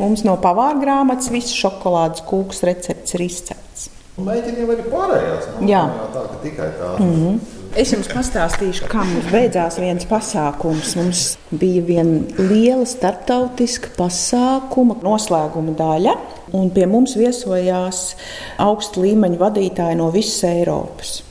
Mums 0.00 0.24
no 0.24 0.34
pavāra 0.40 0.76
grāmatas 0.80 1.30
viss 1.32 1.56
šokolādes 1.56 2.24
kūks 2.28 2.60
recepts 2.68 3.16
ir 3.16 3.24
izcepts. 3.24 3.88
Mēģinājumi 4.20 4.66
jau 4.66 4.74
ir 4.76 4.84
pārējās. 4.92 5.48
No? 5.54 5.68
Jā, 5.70 5.80
tā 6.12 6.26
ir 6.26 6.36
tikai 6.44 6.68
tā. 6.76 6.90
Mm 6.98 7.16
-hmm. 7.16 7.40
Es 7.78 7.92
jums 7.92 8.08
pastāstīšu, 8.10 8.88
kā 8.90 9.04
mums 9.06 9.28
beidzās 9.30 9.78
viens 9.78 10.04
pasākums. 10.04 10.96
Mums 10.98 11.38
bija 11.50 11.82
viena 11.86 12.20
liela 12.36 12.84
starptautiska 12.84 13.92
pasākuma 13.96 14.96
noslēguma 15.04 15.76
daļa, 15.78 16.16
un 16.52 16.70
pie 16.74 16.86
mums 16.90 17.14
viesojās 17.14 18.16
augsta 18.58 19.00
līmeņa 19.00 19.38
vadītāji 19.38 19.96
no 19.96 20.10
visas 20.10 20.42
Eiropas. 20.50 21.22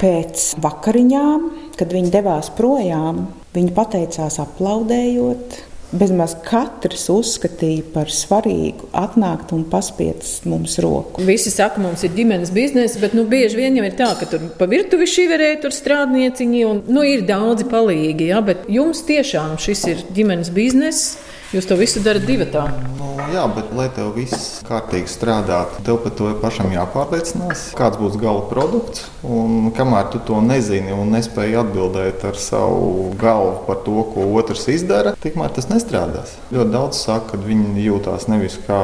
Pēc 0.00 0.54
vakariņām, 0.64 1.50
kad 1.76 1.92
viņi 1.92 2.10
devās 2.10 2.50
projām, 2.56 3.26
Viņi 3.56 3.72
pateicās 3.76 4.36
aplaudējot. 4.42 5.62
Bezmaz 5.96 6.32
katrs 6.44 7.04
uzskatīja 7.14 7.84
par 7.94 8.10
svarīgu 8.10 8.88
atnākt 8.98 9.52
un 9.54 9.62
paspiest 9.70 10.44
mums 10.50 10.74
roku. 10.82 11.22
Visi 11.24 11.52
saka, 11.54 11.78
mums 11.80 12.02
ir 12.04 12.10
ģimenes 12.16 12.50
biznesa, 12.52 12.98
bet 13.00 13.14
nu, 13.16 13.22
bieži 13.30 13.60
vien 13.60 13.78
jau 13.78 13.84
ir 13.86 13.94
tā, 13.96 14.10
ka 14.18 14.26
tur 14.28 14.48
pa 14.58 14.66
virtuvi 14.68 15.06
šī 15.08 15.28
varēja 15.30 15.60
tur 15.62 15.76
strādnieciņi 15.76 16.64
un 16.66 16.82
nu, 16.90 17.06
ir 17.06 17.22
daudzi 17.28 17.68
palīgi. 17.70 18.28
Ja? 18.32 18.42
Bet 18.44 18.66
jums 18.72 19.04
tiešām 19.06 19.54
šis 19.62 19.86
ir 19.92 20.04
ģimenes 20.18 20.50
bizness. 20.52 21.14
Jūs 21.54 21.68
to 21.70 21.76
visu 21.78 22.00
darat 22.02 22.24
divi 22.26 22.42
tā. 22.50 22.64
Nu, 22.98 23.12
jā, 23.30 23.44
bet 23.54 23.68
lai 23.78 23.86
tev 23.94 24.08
viss 24.16 24.64
kārtīgi 24.66 25.06
strādātu, 25.06 25.78
tev 25.86 26.00
par 26.02 26.14
to 26.18 26.32
pašam 26.42 26.72
jāpārliecinās, 26.74 27.68
kāds 27.78 28.00
būs 28.00 28.16
gala 28.18 28.42
produkts. 28.50 29.04
Un 29.22 29.70
kamēr 29.76 30.10
tu 30.10 30.18
to 30.26 30.40
nezini 30.42 30.90
un 30.90 31.14
nespēji 31.14 31.54
atbildēt 31.62 32.26
ar 32.26 32.40
savu 32.42 33.12
galvu 33.20 33.60
par 33.68 33.78
to, 33.86 33.94
ko 34.10 34.26
otrs 34.40 34.66
izdara, 34.74 35.14
tikmēr 35.22 35.54
tas 35.54 35.70
nestrādās. 35.70 36.34
Ļoti 36.50 36.74
daudz 36.74 37.04
saka, 37.06 37.36
ka 37.36 37.44
viņi 37.46 37.86
jūtās 37.92 38.26
nevis 38.32 38.58
kā 38.66 38.80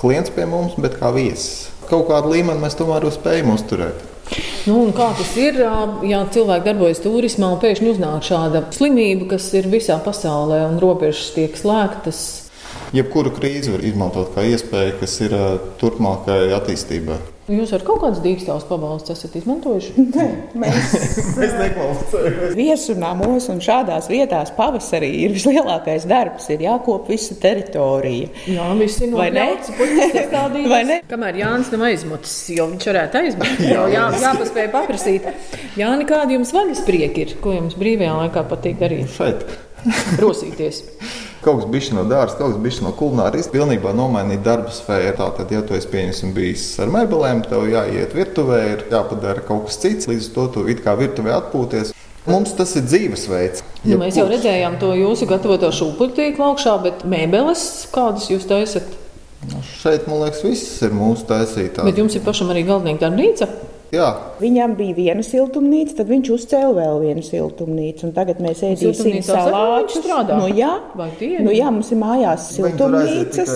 klients 0.00 0.32
pie 0.32 0.48
mums, 0.48 0.80
bet 0.80 0.96
kā 0.96 1.12
viesis. 1.12 1.68
Kaut 1.92 2.08
kādu 2.08 2.32
līmeni 2.32 2.64
mēs 2.64 2.80
tomēr 2.80 3.04
spējam 3.12 3.52
uzturēt. 3.52 4.00
Nu, 4.68 4.80
kā 4.92 5.12
tas 5.16 5.30
ir, 5.40 5.62
ja 6.04 6.24
cilvēki 6.34 6.66
darbojas 6.66 7.00
turismā 7.04 7.54
un 7.54 7.62
pēkšņi 7.62 7.94
uznāk 7.94 8.26
šāda 8.26 8.66
slimība, 8.74 9.30
kas 9.32 9.46
ir 9.56 9.70
visā 9.72 9.96
pasaulē 10.04 10.64
un 10.68 10.76
robežas 10.82 11.32
tiek 11.36 11.56
slēgtas? 11.56 12.47
Jebkuru 12.96 13.34
krīzi 13.36 13.74
var 13.74 13.82
izmantot 13.84 14.30
kā 14.36 14.46
iespēju, 14.48 14.94
kas 15.02 15.18
ir 15.26 15.34
turpmākajai 15.80 16.54
attīstībai. 16.56 17.18
Jūs 17.48 17.70
ar 17.72 17.80
kaut 17.80 18.02
kādas 18.02 18.18
dīkstāvus 18.20 18.66
pabalstus 18.68 19.14
esat 19.14 19.38
izmantojuši? 19.40 20.02
Nē, 20.18 20.24
mēs, 20.60 20.94
mēs 21.40 21.54
nekvalificējamies. 21.56 22.56
Viesunamos 22.58 23.46
un 23.52 23.62
šādās 23.64 24.10
vietās 24.12 24.52
pavasarī 24.56 25.08
ir 25.24 25.32
vislielākais 25.36 26.04
darbs. 26.08 26.50
Ir 26.52 26.66
jākop 26.66 27.08
visa 27.08 27.38
teritorija. 27.40 28.28
Jā, 28.52 28.66
viss 28.76 29.00
ir 29.00 29.14
nopietns. 29.14 29.72
Vai 30.68 30.82
ne? 30.90 30.98
Kamēr 31.08 31.40
Jānis 31.40 31.72
nav 31.72 31.86
aizmutis, 31.88 32.36
jo 32.52 32.68
viņš 32.74 32.88
varētu 32.90 33.22
aizmut. 33.22 33.64
Jā, 33.68 33.86
jā, 33.94 34.04
jāpaspēj 34.26 34.68
paprasīt. 34.74 35.30
Jāni, 35.80 36.04
kādi 36.08 36.36
jums 36.36 36.52
vaļas 36.56 36.84
prieki 36.88 37.24
ir? 37.24 37.34
Ko 37.44 37.56
jums 37.56 37.78
brīvajā 37.80 38.12
laikā 38.26 38.44
patīk 38.52 38.76
darīt? 38.82 39.08
Šeit. 39.16 39.48
Rosīties. 40.20 40.84
Kaut 41.38 41.60
kas 41.60 41.68
bija 41.70 41.94
no 41.94 42.02
dārza, 42.08 42.34
kaut 42.38 42.56
kas 42.56 42.62
bija 42.62 42.84
no 42.86 42.90
kulinārijas. 42.98 43.50
Pilnībā 43.52 43.92
nomainīt 43.94 44.42
darba 44.46 44.72
sfēru. 44.74 45.14
Tātad, 45.20 45.52
ja 45.54 45.62
tu 45.62 45.76
esi 45.78 45.90
pieņemsim, 45.92 46.32
bijis 46.34 46.64
ar 46.82 46.90
mebelēm, 46.94 47.44
tev 47.46 47.68
jāiet 47.70 48.16
virtuvē, 48.16 48.58
ir 48.72 48.84
jāpadara 48.90 49.44
kaut 49.46 49.68
kas 49.68 49.78
cits. 49.84 50.10
Līdz 50.10 50.28
to 50.34 50.48
tu 50.56 50.66
it 50.72 50.82
kā 50.82 50.96
virtuvē 50.98 51.36
atpūties. 51.38 51.94
Mums 52.28 52.52
tas 52.58 52.74
ir 52.76 52.84
dzīvesveids. 52.84 53.62
Nu, 53.86 53.96
mēs 54.02 54.18
jau 54.18 54.26
redzējām 54.28 54.76
to 54.82 54.90
jūsu 54.98 55.28
gatavoto 55.30 55.70
šūpuļtīklu 55.72 56.44
augšā, 56.50 56.74
bet 56.84 57.06
mēbeles 57.08 57.62
kādas 57.94 58.28
jūs 58.28 58.44
taisat? 58.50 58.98
Nu, 59.48 59.62
šeit, 59.62 60.08
man 60.10 60.24
liekas, 60.24 60.42
viss 60.44 60.82
ir 60.82 60.92
mūsu 60.98 61.24
taisītājs. 61.30 61.86
Bet 61.86 62.02
jums 62.02 62.18
ir 62.18 62.26
pašam 62.26 62.50
arī 62.52 62.66
galdnieka 62.68 63.06
darbnīca? 63.06 63.48
Jā. 63.94 64.08
Viņam 64.42 64.74
bija 64.76 64.96
viena 64.96 65.24
siltumnīca, 65.24 65.94
tad 66.00 66.10
viņš 66.10 66.30
uzcēla 66.34 66.74
vēl 66.76 67.00
vienu 67.06 67.24
siltumnīcu. 67.24 68.10
Tagad 68.16 68.42
mēs 68.44 68.60
ēdīsim 68.68 69.22
salātus. 69.24 70.04
Nu, 70.28 70.48
jā, 70.52 70.74
nu, 71.46 71.54
jā, 71.56 71.72
mums 71.72 71.92
ir 71.94 72.00
mājās 72.02 72.50
siltumnīcas. 72.58 73.54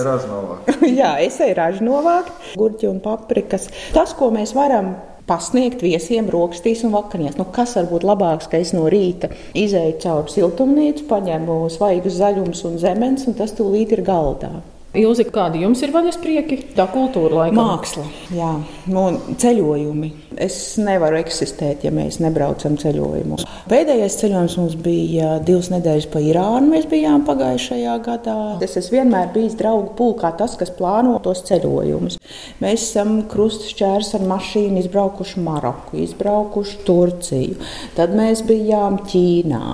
jā, 1.01 1.13
es 1.21 1.37
eju 1.43 1.57
ražu 1.59 1.85
novākt, 1.85 2.33
gurķi 2.57 2.89
un 2.89 3.01
paprikas. 3.03 3.69
Tas, 3.93 4.15
ko 4.17 4.31
mēs 4.33 4.55
varam 4.57 4.95
pasniegt 5.29 5.83
viesiem 5.85 6.27
rokastīs 6.33 6.83
un 6.87 6.97
vakariņās. 6.97 7.37
Nu, 7.39 7.47
kas 7.53 7.77
var 7.77 7.87
būt 7.91 8.05
labāks, 8.07 8.49
ka 8.51 8.59
es 8.59 8.73
no 8.75 8.89
rīta 8.91 9.29
izēju 9.53 9.99
cauri 10.03 10.33
siltumnīcu, 10.33 11.07
paņemu 11.13 11.61
svaigus 11.71 12.17
zaļumus 12.19 12.65
un 12.67 12.79
zemes, 12.81 13.27
un 13.29 13.37
tas 13.37 13.55
tūlīt 13.55 13.95
ir 13.95 14.03
galdā. 14.07 14.51
Ilzi, 14.93 15.23
kādi 15.33 15.63
jums 15.63 15.79
ir 15.81 15.89
vaļas 15.89 16.19
prieki? 16.21 16.59
Tā 16.77 16.83
kultūra 16.93 17.39
laikam. 17.39 17.57
Māksla, 17.57 18.03
jā, 18.29 18.49
un 18.93 19.15
ceļojumi. 19.41 20.09
Es 20.45 20.57
nevaru 20.77 21.17
eksistēt, 21.17 21.81
ja 21.87 21.89
mēs 21.93 22.19
nebraucam 22.21 22.75
ceļojumus. 22.77 23.47
Pēdējais 23.71 24.19
ceļojums 24.21 24.57
mums 24.61 24.77
bija 24.85 25.39
divas 25.45 25.71
nedēļas 25.73 26.07
pa 26.13 26.21
Irānu. 26.21 26.69
Mēs 26.75 26.85
bijām 26.91 27.25
pagājušajā 27.25 27.97
gadā. 28.05 28.37
Es 28.61 28.77
esmu 28.77 28.99
vienmēr 28.99 29.33
bijis 29.33 29.57
draugu 29.57 29.95
pulkā 29.97 30.29
tas, 30.37 30.53
kas 30.61 30.73
plāno 30.77 31.17
tos 31.25 31.41
ceļojumus. 31.49 32.21
Mēs 32.61 32.85
esam 32.85 33.23
krustšķērs 33.33 34.13
ar 34.19 34.29
mašīnu 34.29 34.77
izbraukuši 34.85 35.41
Maroku, 35.41 36.03
izbraukuši 36.05 36.81
Turciju. 36.85 37.61
Tad 37.97 38.13
mēs 38.13 38.45
bijām 38.45 39.01
Ķīnā. 39.09 39.65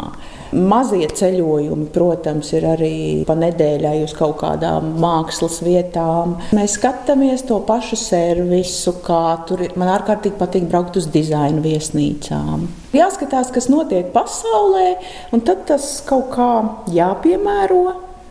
Mazie 0.56 1.06
ceļojumi, 1.14 1.88
protams, 1.94 2.50
ir 2.58 2.66
arī 2.72 2.94
pa 3.28 3.36
nedēļai 3.38 4.00
uz 4.02 4.16
kaut 4.18 4.40
kādām 4.42 4.96
mākslas 5.02 5.60
vietām. 5.62 6.38
Mēs 6.58 6.80
skatāmies 6.80 7.46
to 7.46 7.60
pašu 7.68 8.00
servisu, 8.00 8.96
kā 9.06 9.38
tur 9.50 9.62
ir. 9.66 9.76
Man 9.78 9.92
ārkārtīgi 9.94 10.40
patīk 10.40 10.66
braukt 10.72 10.98
uz 10.98 11.10
dizaina 11.14 11.62
viesnīcām. 11.62 12.66
Jāskatās, 12.98 13.54
kas 13.54 13.70
notiek 13.70 14.10
pasaulē, 14.16 14.88
un 15.36 15.46
tad 15.46 15.68
tas 15.70 16.00
kaut 16.10 16.32
kā 16.34 16.52
jāpiemēro 16.98 17.84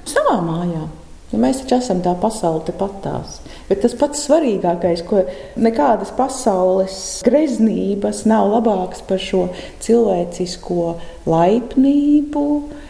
savā 0.08 0.40
mājā. 0.42 0.88
Ja 1.28 1.38
mēs 1.38 1.62
taču 1.62 1.76
esam 1.78 2.02
tā 2.02 2.14
pasaule 2.18 2.64
tepatās. 2.66 3.38
Bet 3.68 3.82
tas 3.84 3.94
pats 4.00 4.24
svarīgākais, 4.24 5.04
ko 5.04 5.22
nekādas 5.60 6.12
pasaules 6.16 6.96
greznības 7.26 8.24
nav 8.28 8.48
labākas 8.54 9.02
par 9.04 9.20
šo 9.20 9.48
cilvēcisko 9.84 10.94
laipnību, 11.28 12.44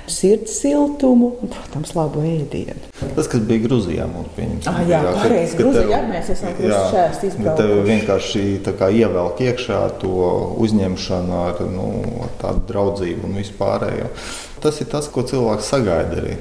sirds 0.08 0.54
siltumu 0.62 1.32
un, 1.42 1.50
protams, 1.52 1.92
labu 1.98 2.22
ēdienu. 2.24 2.78
Tas, 3.16 3.26
kas 3.28 3.42
bija 3.48 3.64
Grūzijā, 3.66 4.06
mums 4.10 4.30
pieņemts. 4.36 4.68
Ah, 4.70 4.78
jā, 4.88 5.00
pareizi. 5.18 5.58
Grūzijā 5.58 5.98
mēs 6.08 6.30
esam 6.34 6.54
šķērst 6.56 7.26
izbraukuši. 7.28 7.56
Tev 7.60 7.82
vienkārši 7.88 8.44
kā 8.78 8.90
ievelk 8.94 9.42
iekšā 9.44 9.80
to 10.02 10.28
uzņemšanu 10.64 11.40
ar, 11.42 11.64
nu, 11.74 11.88
ar 12.24 12.36
tādu 12.40 12.64
draudzību 12.70 13.28
un 13.28 13.40
vispārējo. 13.42 14.12
Tas 14.62 14.80
ir 14.82 14.88
tas, 14.94 15.10
ko 15.12 15.26
cilvēks 15.26 15.74
sagaida 15.74 16.22
arī. 16.22 16.38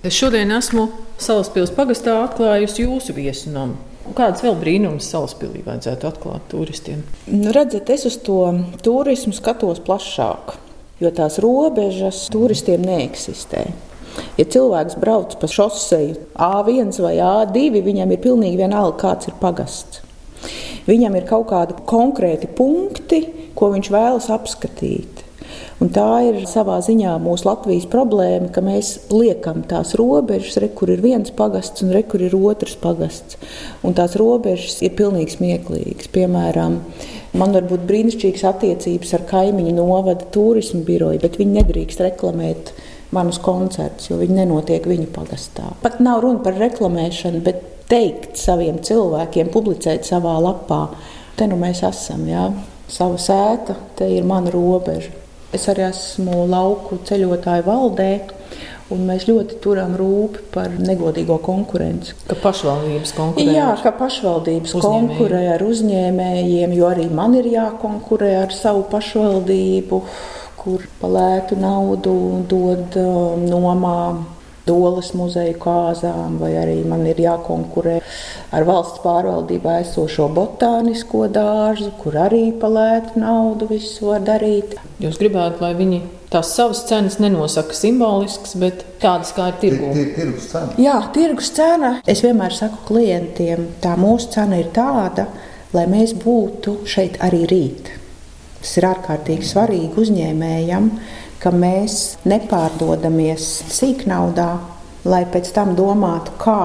Es 0.00 0.14
šodien 0.16 0.48
esmu 0.56 0.86
Salaspils 1.20 1.74
pagastā 1.76 2.14
atklājusi 2.22 2.86
jūsu 2.86 3.12
viesu 3.12 3.50
namu. 3.52 3.74
Kādas 4.16 4.40
vēl 4.40 4.54
brīnumus 4.56 5.10
salaspīlī 5.12 5.60
vajadzētu 5.66 6.08
atklāt 6.08 6.46
turistiem? 6.48 7.02
Nu, 7.28 7.52
redzat, 7.52 7.92
es 7.92 8.06
uz 8.08 8.16
to 8.24 8.38
turismu 8.80 9.34
skatos 9.36 9.82
plašāk, 9.84 10.54
jo 11.04 11.12
tās 11.12 11.36
robežas 11.44 12.22
turistiem 12.32 12.80
neeksistē. 12.88 13.66
Ja 14.40 14.48
cilvēks 14.48 14.96
brauc 15.04 15.36
pa 15.36 15.52
šoseju 15.52 16.16
A1 16.48 16.96
vai 17.04 17.18
A2, 17.20 17.68
viņam 17.84 18.16
ir 18.16 18.24
pilnīgi 18.24 18.62
vienalga, 18.62 18.96
kāds 19.04 19.28
ir 19.28 19.36
pagasts. 19.42 20.00
Viņam 20.88 21.20
ir 21.20 21.28
kaut 21.28 21.50
kādi 21.52 21.76
konkrēti 21.84 22.48
punkti, 22.48 23.20
ko 23.52 23.68
viņš 23.76 23.92
vēlas 23.92 24.32
apskatīt. 24.32 25.26
Un 25.80 25.88
tā 25.96 26.06
ir 26.28 26.42
savā 26.44 26.74
ziņā 26.84 27.14
mūsu 27.24 27.46
Latvijas 27.48 27.86
problēma, 27.88 28.50
ka 28.52 28.60
mēs 28.60 29.08
liekam 29.08 29.62
tās 29.64 29.94
robežas, 29.96 30.58
re, 30.60 30.68
kur 30.76 30.90
ir 30.92 31.00
viens 31.00 31.32
pagasts 31.32 31.80
un 31.80 31.94
re, 31.96 32.02
kur 32.04 32.20
ir 32.20 32.34
otrs 32.36 32.74
pagasts. 32.82 33.38
Un 33.80 33.96
tās 33.96 34.12
robežas 34.20 34.82
ir 34.84 34.92
pilnīgi 34.98 35.38
smieklīgas. 35.38 36.10
Piemēram, 36.12 36.76
man 37.32 37.56
var 37.56 37.64
būt 37.70 37.86
brīnišķīgas 37.88 38.44
attiecības 38.50 39.14
ar 39.16 39.24
kaimiņu 39.30 39.72
novada 39.78 40.28
turismu 40.34 40.82
biroju, 40.84 41.22
bet 41.22 41.38
viņi 41.40 41.56
nedrīkst 41.62 42.04
reklamēt 42.04 42.74
manus 43.16 43.40
koncertus, 43.40 44.10
jo 44.10 44.18
viņi 44.20 44.36
nenotiek 44.42 44.84
viņu 44.84 45.08
pagastā. 45.14 45.70
Pat 45.80 45.96
nav 46.04 46.20
runa 46.26 46.44
par 46.44 46.60
reklamēšanu, 46.60 47.40
bet 47.46 47.64
teikt 47.88 48.36
saviem 48.36 48.82
cilvēkiem, 48.84 49.48
publicēt 49.48 50.04
savā 50.12 50.36
lapā, 50.44 50.82
te 51.40 51.48
nu 51.48 51.56
mēs 51.56 51.80
esam, 51.88 52.28
jā, 52.28 52.50
sava 52.92 53.16
sēta, 53.16 53.80
te 53.96 54.12
ir 54.12 54.28
mana 54.28 54.52
robeža. 54.52 55.19
Es 55.56 55.66
arī 55.70 55.82
esmu 55.88 56.44
lauku 56.50 57.00
ceļotāju 57.08 57.66
valdē. 57.66 58.10
Un 58.90 59.04
mēs 59.06 59.28
ļoti 59.28 59.60
turam 59.62 59.92
rūpi 59.94 60.40
par 60.50 60.72
negodīgo 60.82 61.36
konkurenci. 61.46 62.16
Ka 62.26 62.34
pašvaldības 62.42 63.12
konkurē 63.14 63.52
Jā, 63.54 63.68
ka 63.84 63.92
pašvaldības 63.94 64.74
uzņēmējiem. 64.74 65.10
konkurē 65.12 65.42
ar 65.54 65.62
uzņēmējiem, 65.62 66.74
jo 66.74 66.88
arī 66.90 67.06
man 67.14 67.36
ir 67.38 67.46
jākonkurē 67.52 68.32
ar 68.40 68.50
savu 68.54 68.82
pašvaldību, 68.90 70.00
kur 70.58 70.88
pa 71.00 71.06
lētu 71.06 71.58
naudu 71.62 72.16
dod 72.50 72.98
um, 72.98 73.46
nomā 73.46 73.94
Dolas 74.70 75.10
muzeja 75.18 75.56
kāzām, 75.58 76.38
vai 76.40 76.54
arī 76.62 76.78
man 76.86 77.02
ir 77.10 77.18
jākonkurē 77.26 77.98
ar 78.54 78.66
valsts 78.68 79.02
pārvaldībā 79.02 79.80
esošo 79.82 80.30
botānisko 80.36 81.26
dārzu, 81.34 81.90
kur 82.00 82.16
arī 82.28 82.46
palētu 82.62 83.20
naudu 83.20 83.68
visu 83.74 84.12
var 84.12 84.24
darīt. 84.26 84.78
Jūs 85.02 85.18
gribētu, 85.20 85.62
lai 85.64 85.74
viņi 85.78 86.00
tās 86.30 86.52
savas 86.54 86.84
cenas 86.86 87.18
nenosaka 87.22 87.74
simbolisks, 87.74 88.54
bet 88.60 88.84
tādas 89.02 89.32
kā 89.36 89.50
ir 89.50 89.56
tirgu. 89.62 89.92
Tirgus 90.16 90.50
cena. 90.52 90.74
Jā, 90.80 90.96
tirgus 91.14 91.50
cena. 91.56 91.94
Es 92.08 92.22
vienmēr 92.26 92.54
saku 92.54 92.84
klientiem, 92.90 93.66
tā 93.82 93.96
mūsu 93.98 94.30
cena 94.36 94.60
ir 94.60 94.70
tāda, 94.76 95.26
lai 95.74 95.86
mēs 95.90 96.14
būtu 96.22 96.80
šeit 96.90 97.18
arī 97.26 97.42
rīt. 97.50 97.90
Tas 98.60 98.76
ir 98.76 98.86
ārkārtīgi 98.90 99.46
svarīgi 99.48 100.02
uzņēmējam, 100.02 100.90
ka 101.40 101.52
mēs 101.54 102.18
nepārdodamies 102.28 103.48
sīknaudā, 103.72 104.50
lai 105.08 105.24
pēc 105.32 105.50
tam 105.56 105.74
domātu, 105.78 106.34
kā 106.40 106.60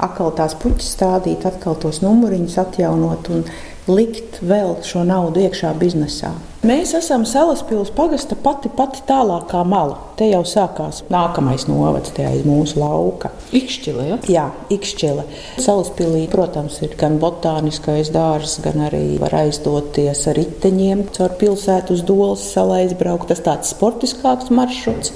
atkal 0.00 0.34
tās 0.36 0.56
puķis 0.60 0.94
stādīt, 0.96 1.46
atkal 1.48 1.78
tos 1.80 2.02
numuriņus 2.04 2.58
atjaunot 2.64 3.32
un 3.32 3.44
likt 3.88 4.42
vēl 4.44 4.78
šo 4.86 5.04
naudu 5.08 5.44
iekšā 5.46 5.72
biznesā. 5.80 6.34
Mēs 6.60 6.90
esam 6.92 7.22
Salaspils 7.24 7.88
pagasta 7.96 8.36
pati, 8.36 8.68
pati 8.68 9.00
tālākā 9.08 9.62
mala. 9.64 9.94
Te 10.18 10.26
jau 10.28 10.42
sākās 10.44 10.98
nākamais 11.08 11.62
novads, 11.64 12.10
tie 12.12 12.26
aiz 12.28 12.42
mūsu 12.44 12.76
lauka. 12.82 13.30
Ikšķile, 13.56 14.02
ja? 14.04 14.18
Jā, 14.28 14.42
Ikšķile. 14.76 15.24
Salaspilī, 15.64 16.26
protams, 16.28 16.76
ir 16.84 16.92
gan 17.00 17.16
botāniskais 17.22 18.10
dārzs, 18.12 18.58
gan 18.60 18.82
arī 18.90 19.16
var 19.22 19.38
aizdoties 19.38 20.26
ar 20.28 20.36
riteņiem 20.36 21.06
caur 21.16 21.32
pilsētu 21.40 21.96
uz 21.96 22.02
Dolas 22.04 22.44
salu 22.52 22.76
aizbraukt. 22.76 23.30
Tas 23.32 23.40
tāds 23.46 23.72
sportiskāks 23.72 24.52
maršruts, 24.52 25.14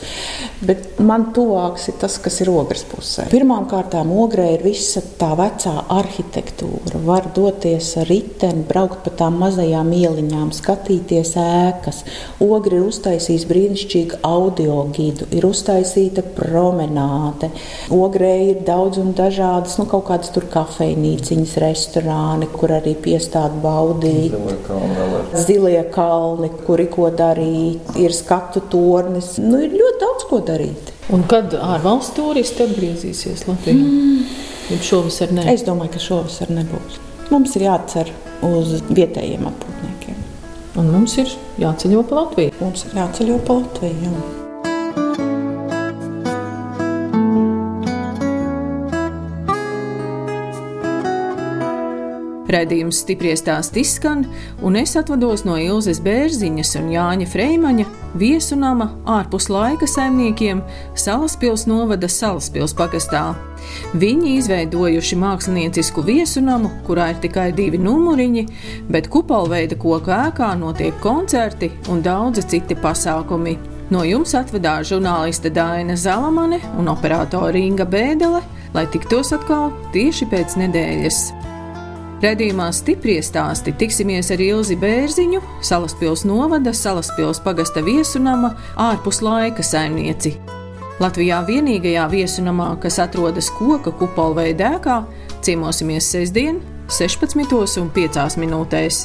bet 0.64 0.96
man 1.04 1.28
tuvāks 1.36 1.90
ir 1.92 2.00
tas, 2.00 2.16
kas 2.24 2.40
ir 2.40 2.54
ogres 2.54 2.86
pusē. 2.88 3.28
Pirmām 3.34 3.68
kārtām 3.68 4.16
ogrē 4.16 4.48
ir 4.54 4.64
visa 4.64 5.04
tā 5.20 5.34
vecā 5.36 5.76
arhitektūra. 5.92 7.04
Var 7.04 7.28
doties 7.36 7.92
ar 8.00 8.08
riteni, 8.08 8.64
braukt 8.64 9.04
pa 9.04 9.12
tām 9.20 9.36
mazajām 9.44 9.92
ieliņām, 10.00 10.56
skatīties 10.56 11.33
ēkas. 11.40 12.00
Ogri 12.44 12.78
ir 12.78 12.86
uztaisījis 12.88 13.46
brīnišķīgu 13.50 14.20
audio 14.26 14.76
gidu, 14.94 15.28
ir 15.34 15.46
uztaisīta 15.48 16.24
promenāde. 16.36 17.50
Ogrē 17.94 18.32
ir 18.50 18.62
daudz 18.66 19.00
un 19.02 19.12
dažādas, 19.16 19.76
nu, 19.80 19.88
kaut 19.90 20.06
kādas 20.10 20.32
tur 20.34 20.48
kafejnīciņas, 20.52 21.56
restorāni, 21.64 22.48
kur 22.52 22.74
arī 22.78 22.96
piestāda 23.06 23.60
baudīt. 23.64 24.34
Zilie 25.46 25.84
kalni, 25.94 26.50
kur 26.66 26.82
ir 26.82 26.90
ko 26.92 27.10
darīt, 27.14 27.94
ir 28.00 28.14
skatu 28.16 28.64
tornis. 28.72 29.34
Nu, 29.42 29.60
ir 29.62 29.74
ļoti 29.74 30.02
daudz 30.02 30.28
ko 30.30 30.42
darīt. 30.44 30.94
Un 31.12 31.26
kad 31.28 31.52
ārvalstu 31.58 32.22
turisti 32.22 32.64
atgriezīsies 32.64 33.44
Latvijā? 33.48 33.76
Mm. 33.76 34.44
Šovasar 34.80 35.32
ne. 35.36 35.44
Es 35.52 35.64
domāju, 35.66 35.92
ka 35.96 36.00
šovasar 36.00 36.52
nebūs. 36.54 37.00
Mums 37.28 37.56
ir 37.58 37.66
jācer 37.66 38.12
uz 38.44 38.78
vietējiem 38.88 39.44
apgabaliem. 39.50 39.93
Un 40.80 40.88
mums 40.90 41.18
ir 41.22 41.30
jāceļo 41.62 42.06
pa 42.08 42.22
Latviju. 42.22 42.56
Mums 42.62 42.88
ir 42.88 42.98
jāceļo 42.98 43.42
pa 43.46 43.60
Latviju. 43.60 44.08
Jā. 44.08 44.33
Raidījums 52.54 53.00
stipri 53.02 53.32
stāst 53.34 53.74
izskan, 53.80 54.22
un 54.62 54.76
es 54.78 54.92
atvados 54.98 55.42
no 55.46 55.56
Ilzas 55.58 55.98
Bērziņas 56.04 56.74
un 56.78 56.90
Jāņa 56.92 57.26
Freimaņa 57.32 57.86
viesunama 58.20 58.90
ārpus 59.10 59.48
laika 59.50 59.88
saimniekiem 59.90 60.60
Salaspils 60.94 61.64
novada 61.66 62.06
Salaspils 62.06 62.76
pagastā. 62.78 63.32
Viņi 63.98 64.36
izveidojuši 64.38 65.18
māksliniecisku 65.18 66.04
viesunamu, 66.06 66.70
kurā 66.86 67.08
ir 67.14 67.22
tikai 67.24 67.48
divi 67.56 67.80
numuriņi, 67.82 68.44
bet 68.92 69.08
kupolveida 69.10 69.78
koku 69.80 70.12
ēkā 70.14 70.52
notiek 70.60 71.00
koncerti 71.02 71.72
un 71.90 72.04
daudzi 72.04 72.44
citi 72.54 72.76
pasākumi. 72.78 73.56
No 73.90 74.04
jums 74.06 74.36
atvedās 74.38 74.92
žurnāliste 74.92 75.50
Dāna 75.54 75.96
Zalamane 75.98 76.60
un 76.78 76.92
operātore 76.92 77.60
Inga 77.60 77.88
Bēdelē, 77.88 78.44
lai 78.76 78.86
tiktos 78.94 79.34
atkal 79.34 79.74
tieši 79.96 80.30
pēc 80.30 80.56
nedēļas. 80.62 81.20
Redījumā 82.24 82.70
stipri 82.72 83.18
stāsti 83.20 83.74
tiksimies 83.76 84.30
ar 84.32 84.40
Ilzi 84.40 84.78
Bērziņu, 84.80 85.42
Salaspils 85.66 86.22
novada, 86.24 86.72
Salaspils 86.72 87.42
pagasta 87.44 87.82
viesunama, 87.84 88.54
ārpus 88.80 89.20
laika 89.20 89.64
saimnieci. 89.66 90.32
Latvijā 91.02 91.42
vienīgajā 91.44 92.06
viesunamā, 92.14 92.70
kas 92.80 92.96
atrodas 93.02 93.50
koka 93.58 93.92
kupolveida 93.98 94.76
ēkā, 94.78 95.02
ciemosimies 95.44 96.08
sestdien, 96.14 96.62
16,5 96.88 98.40
minūtēs. 98.40 99.04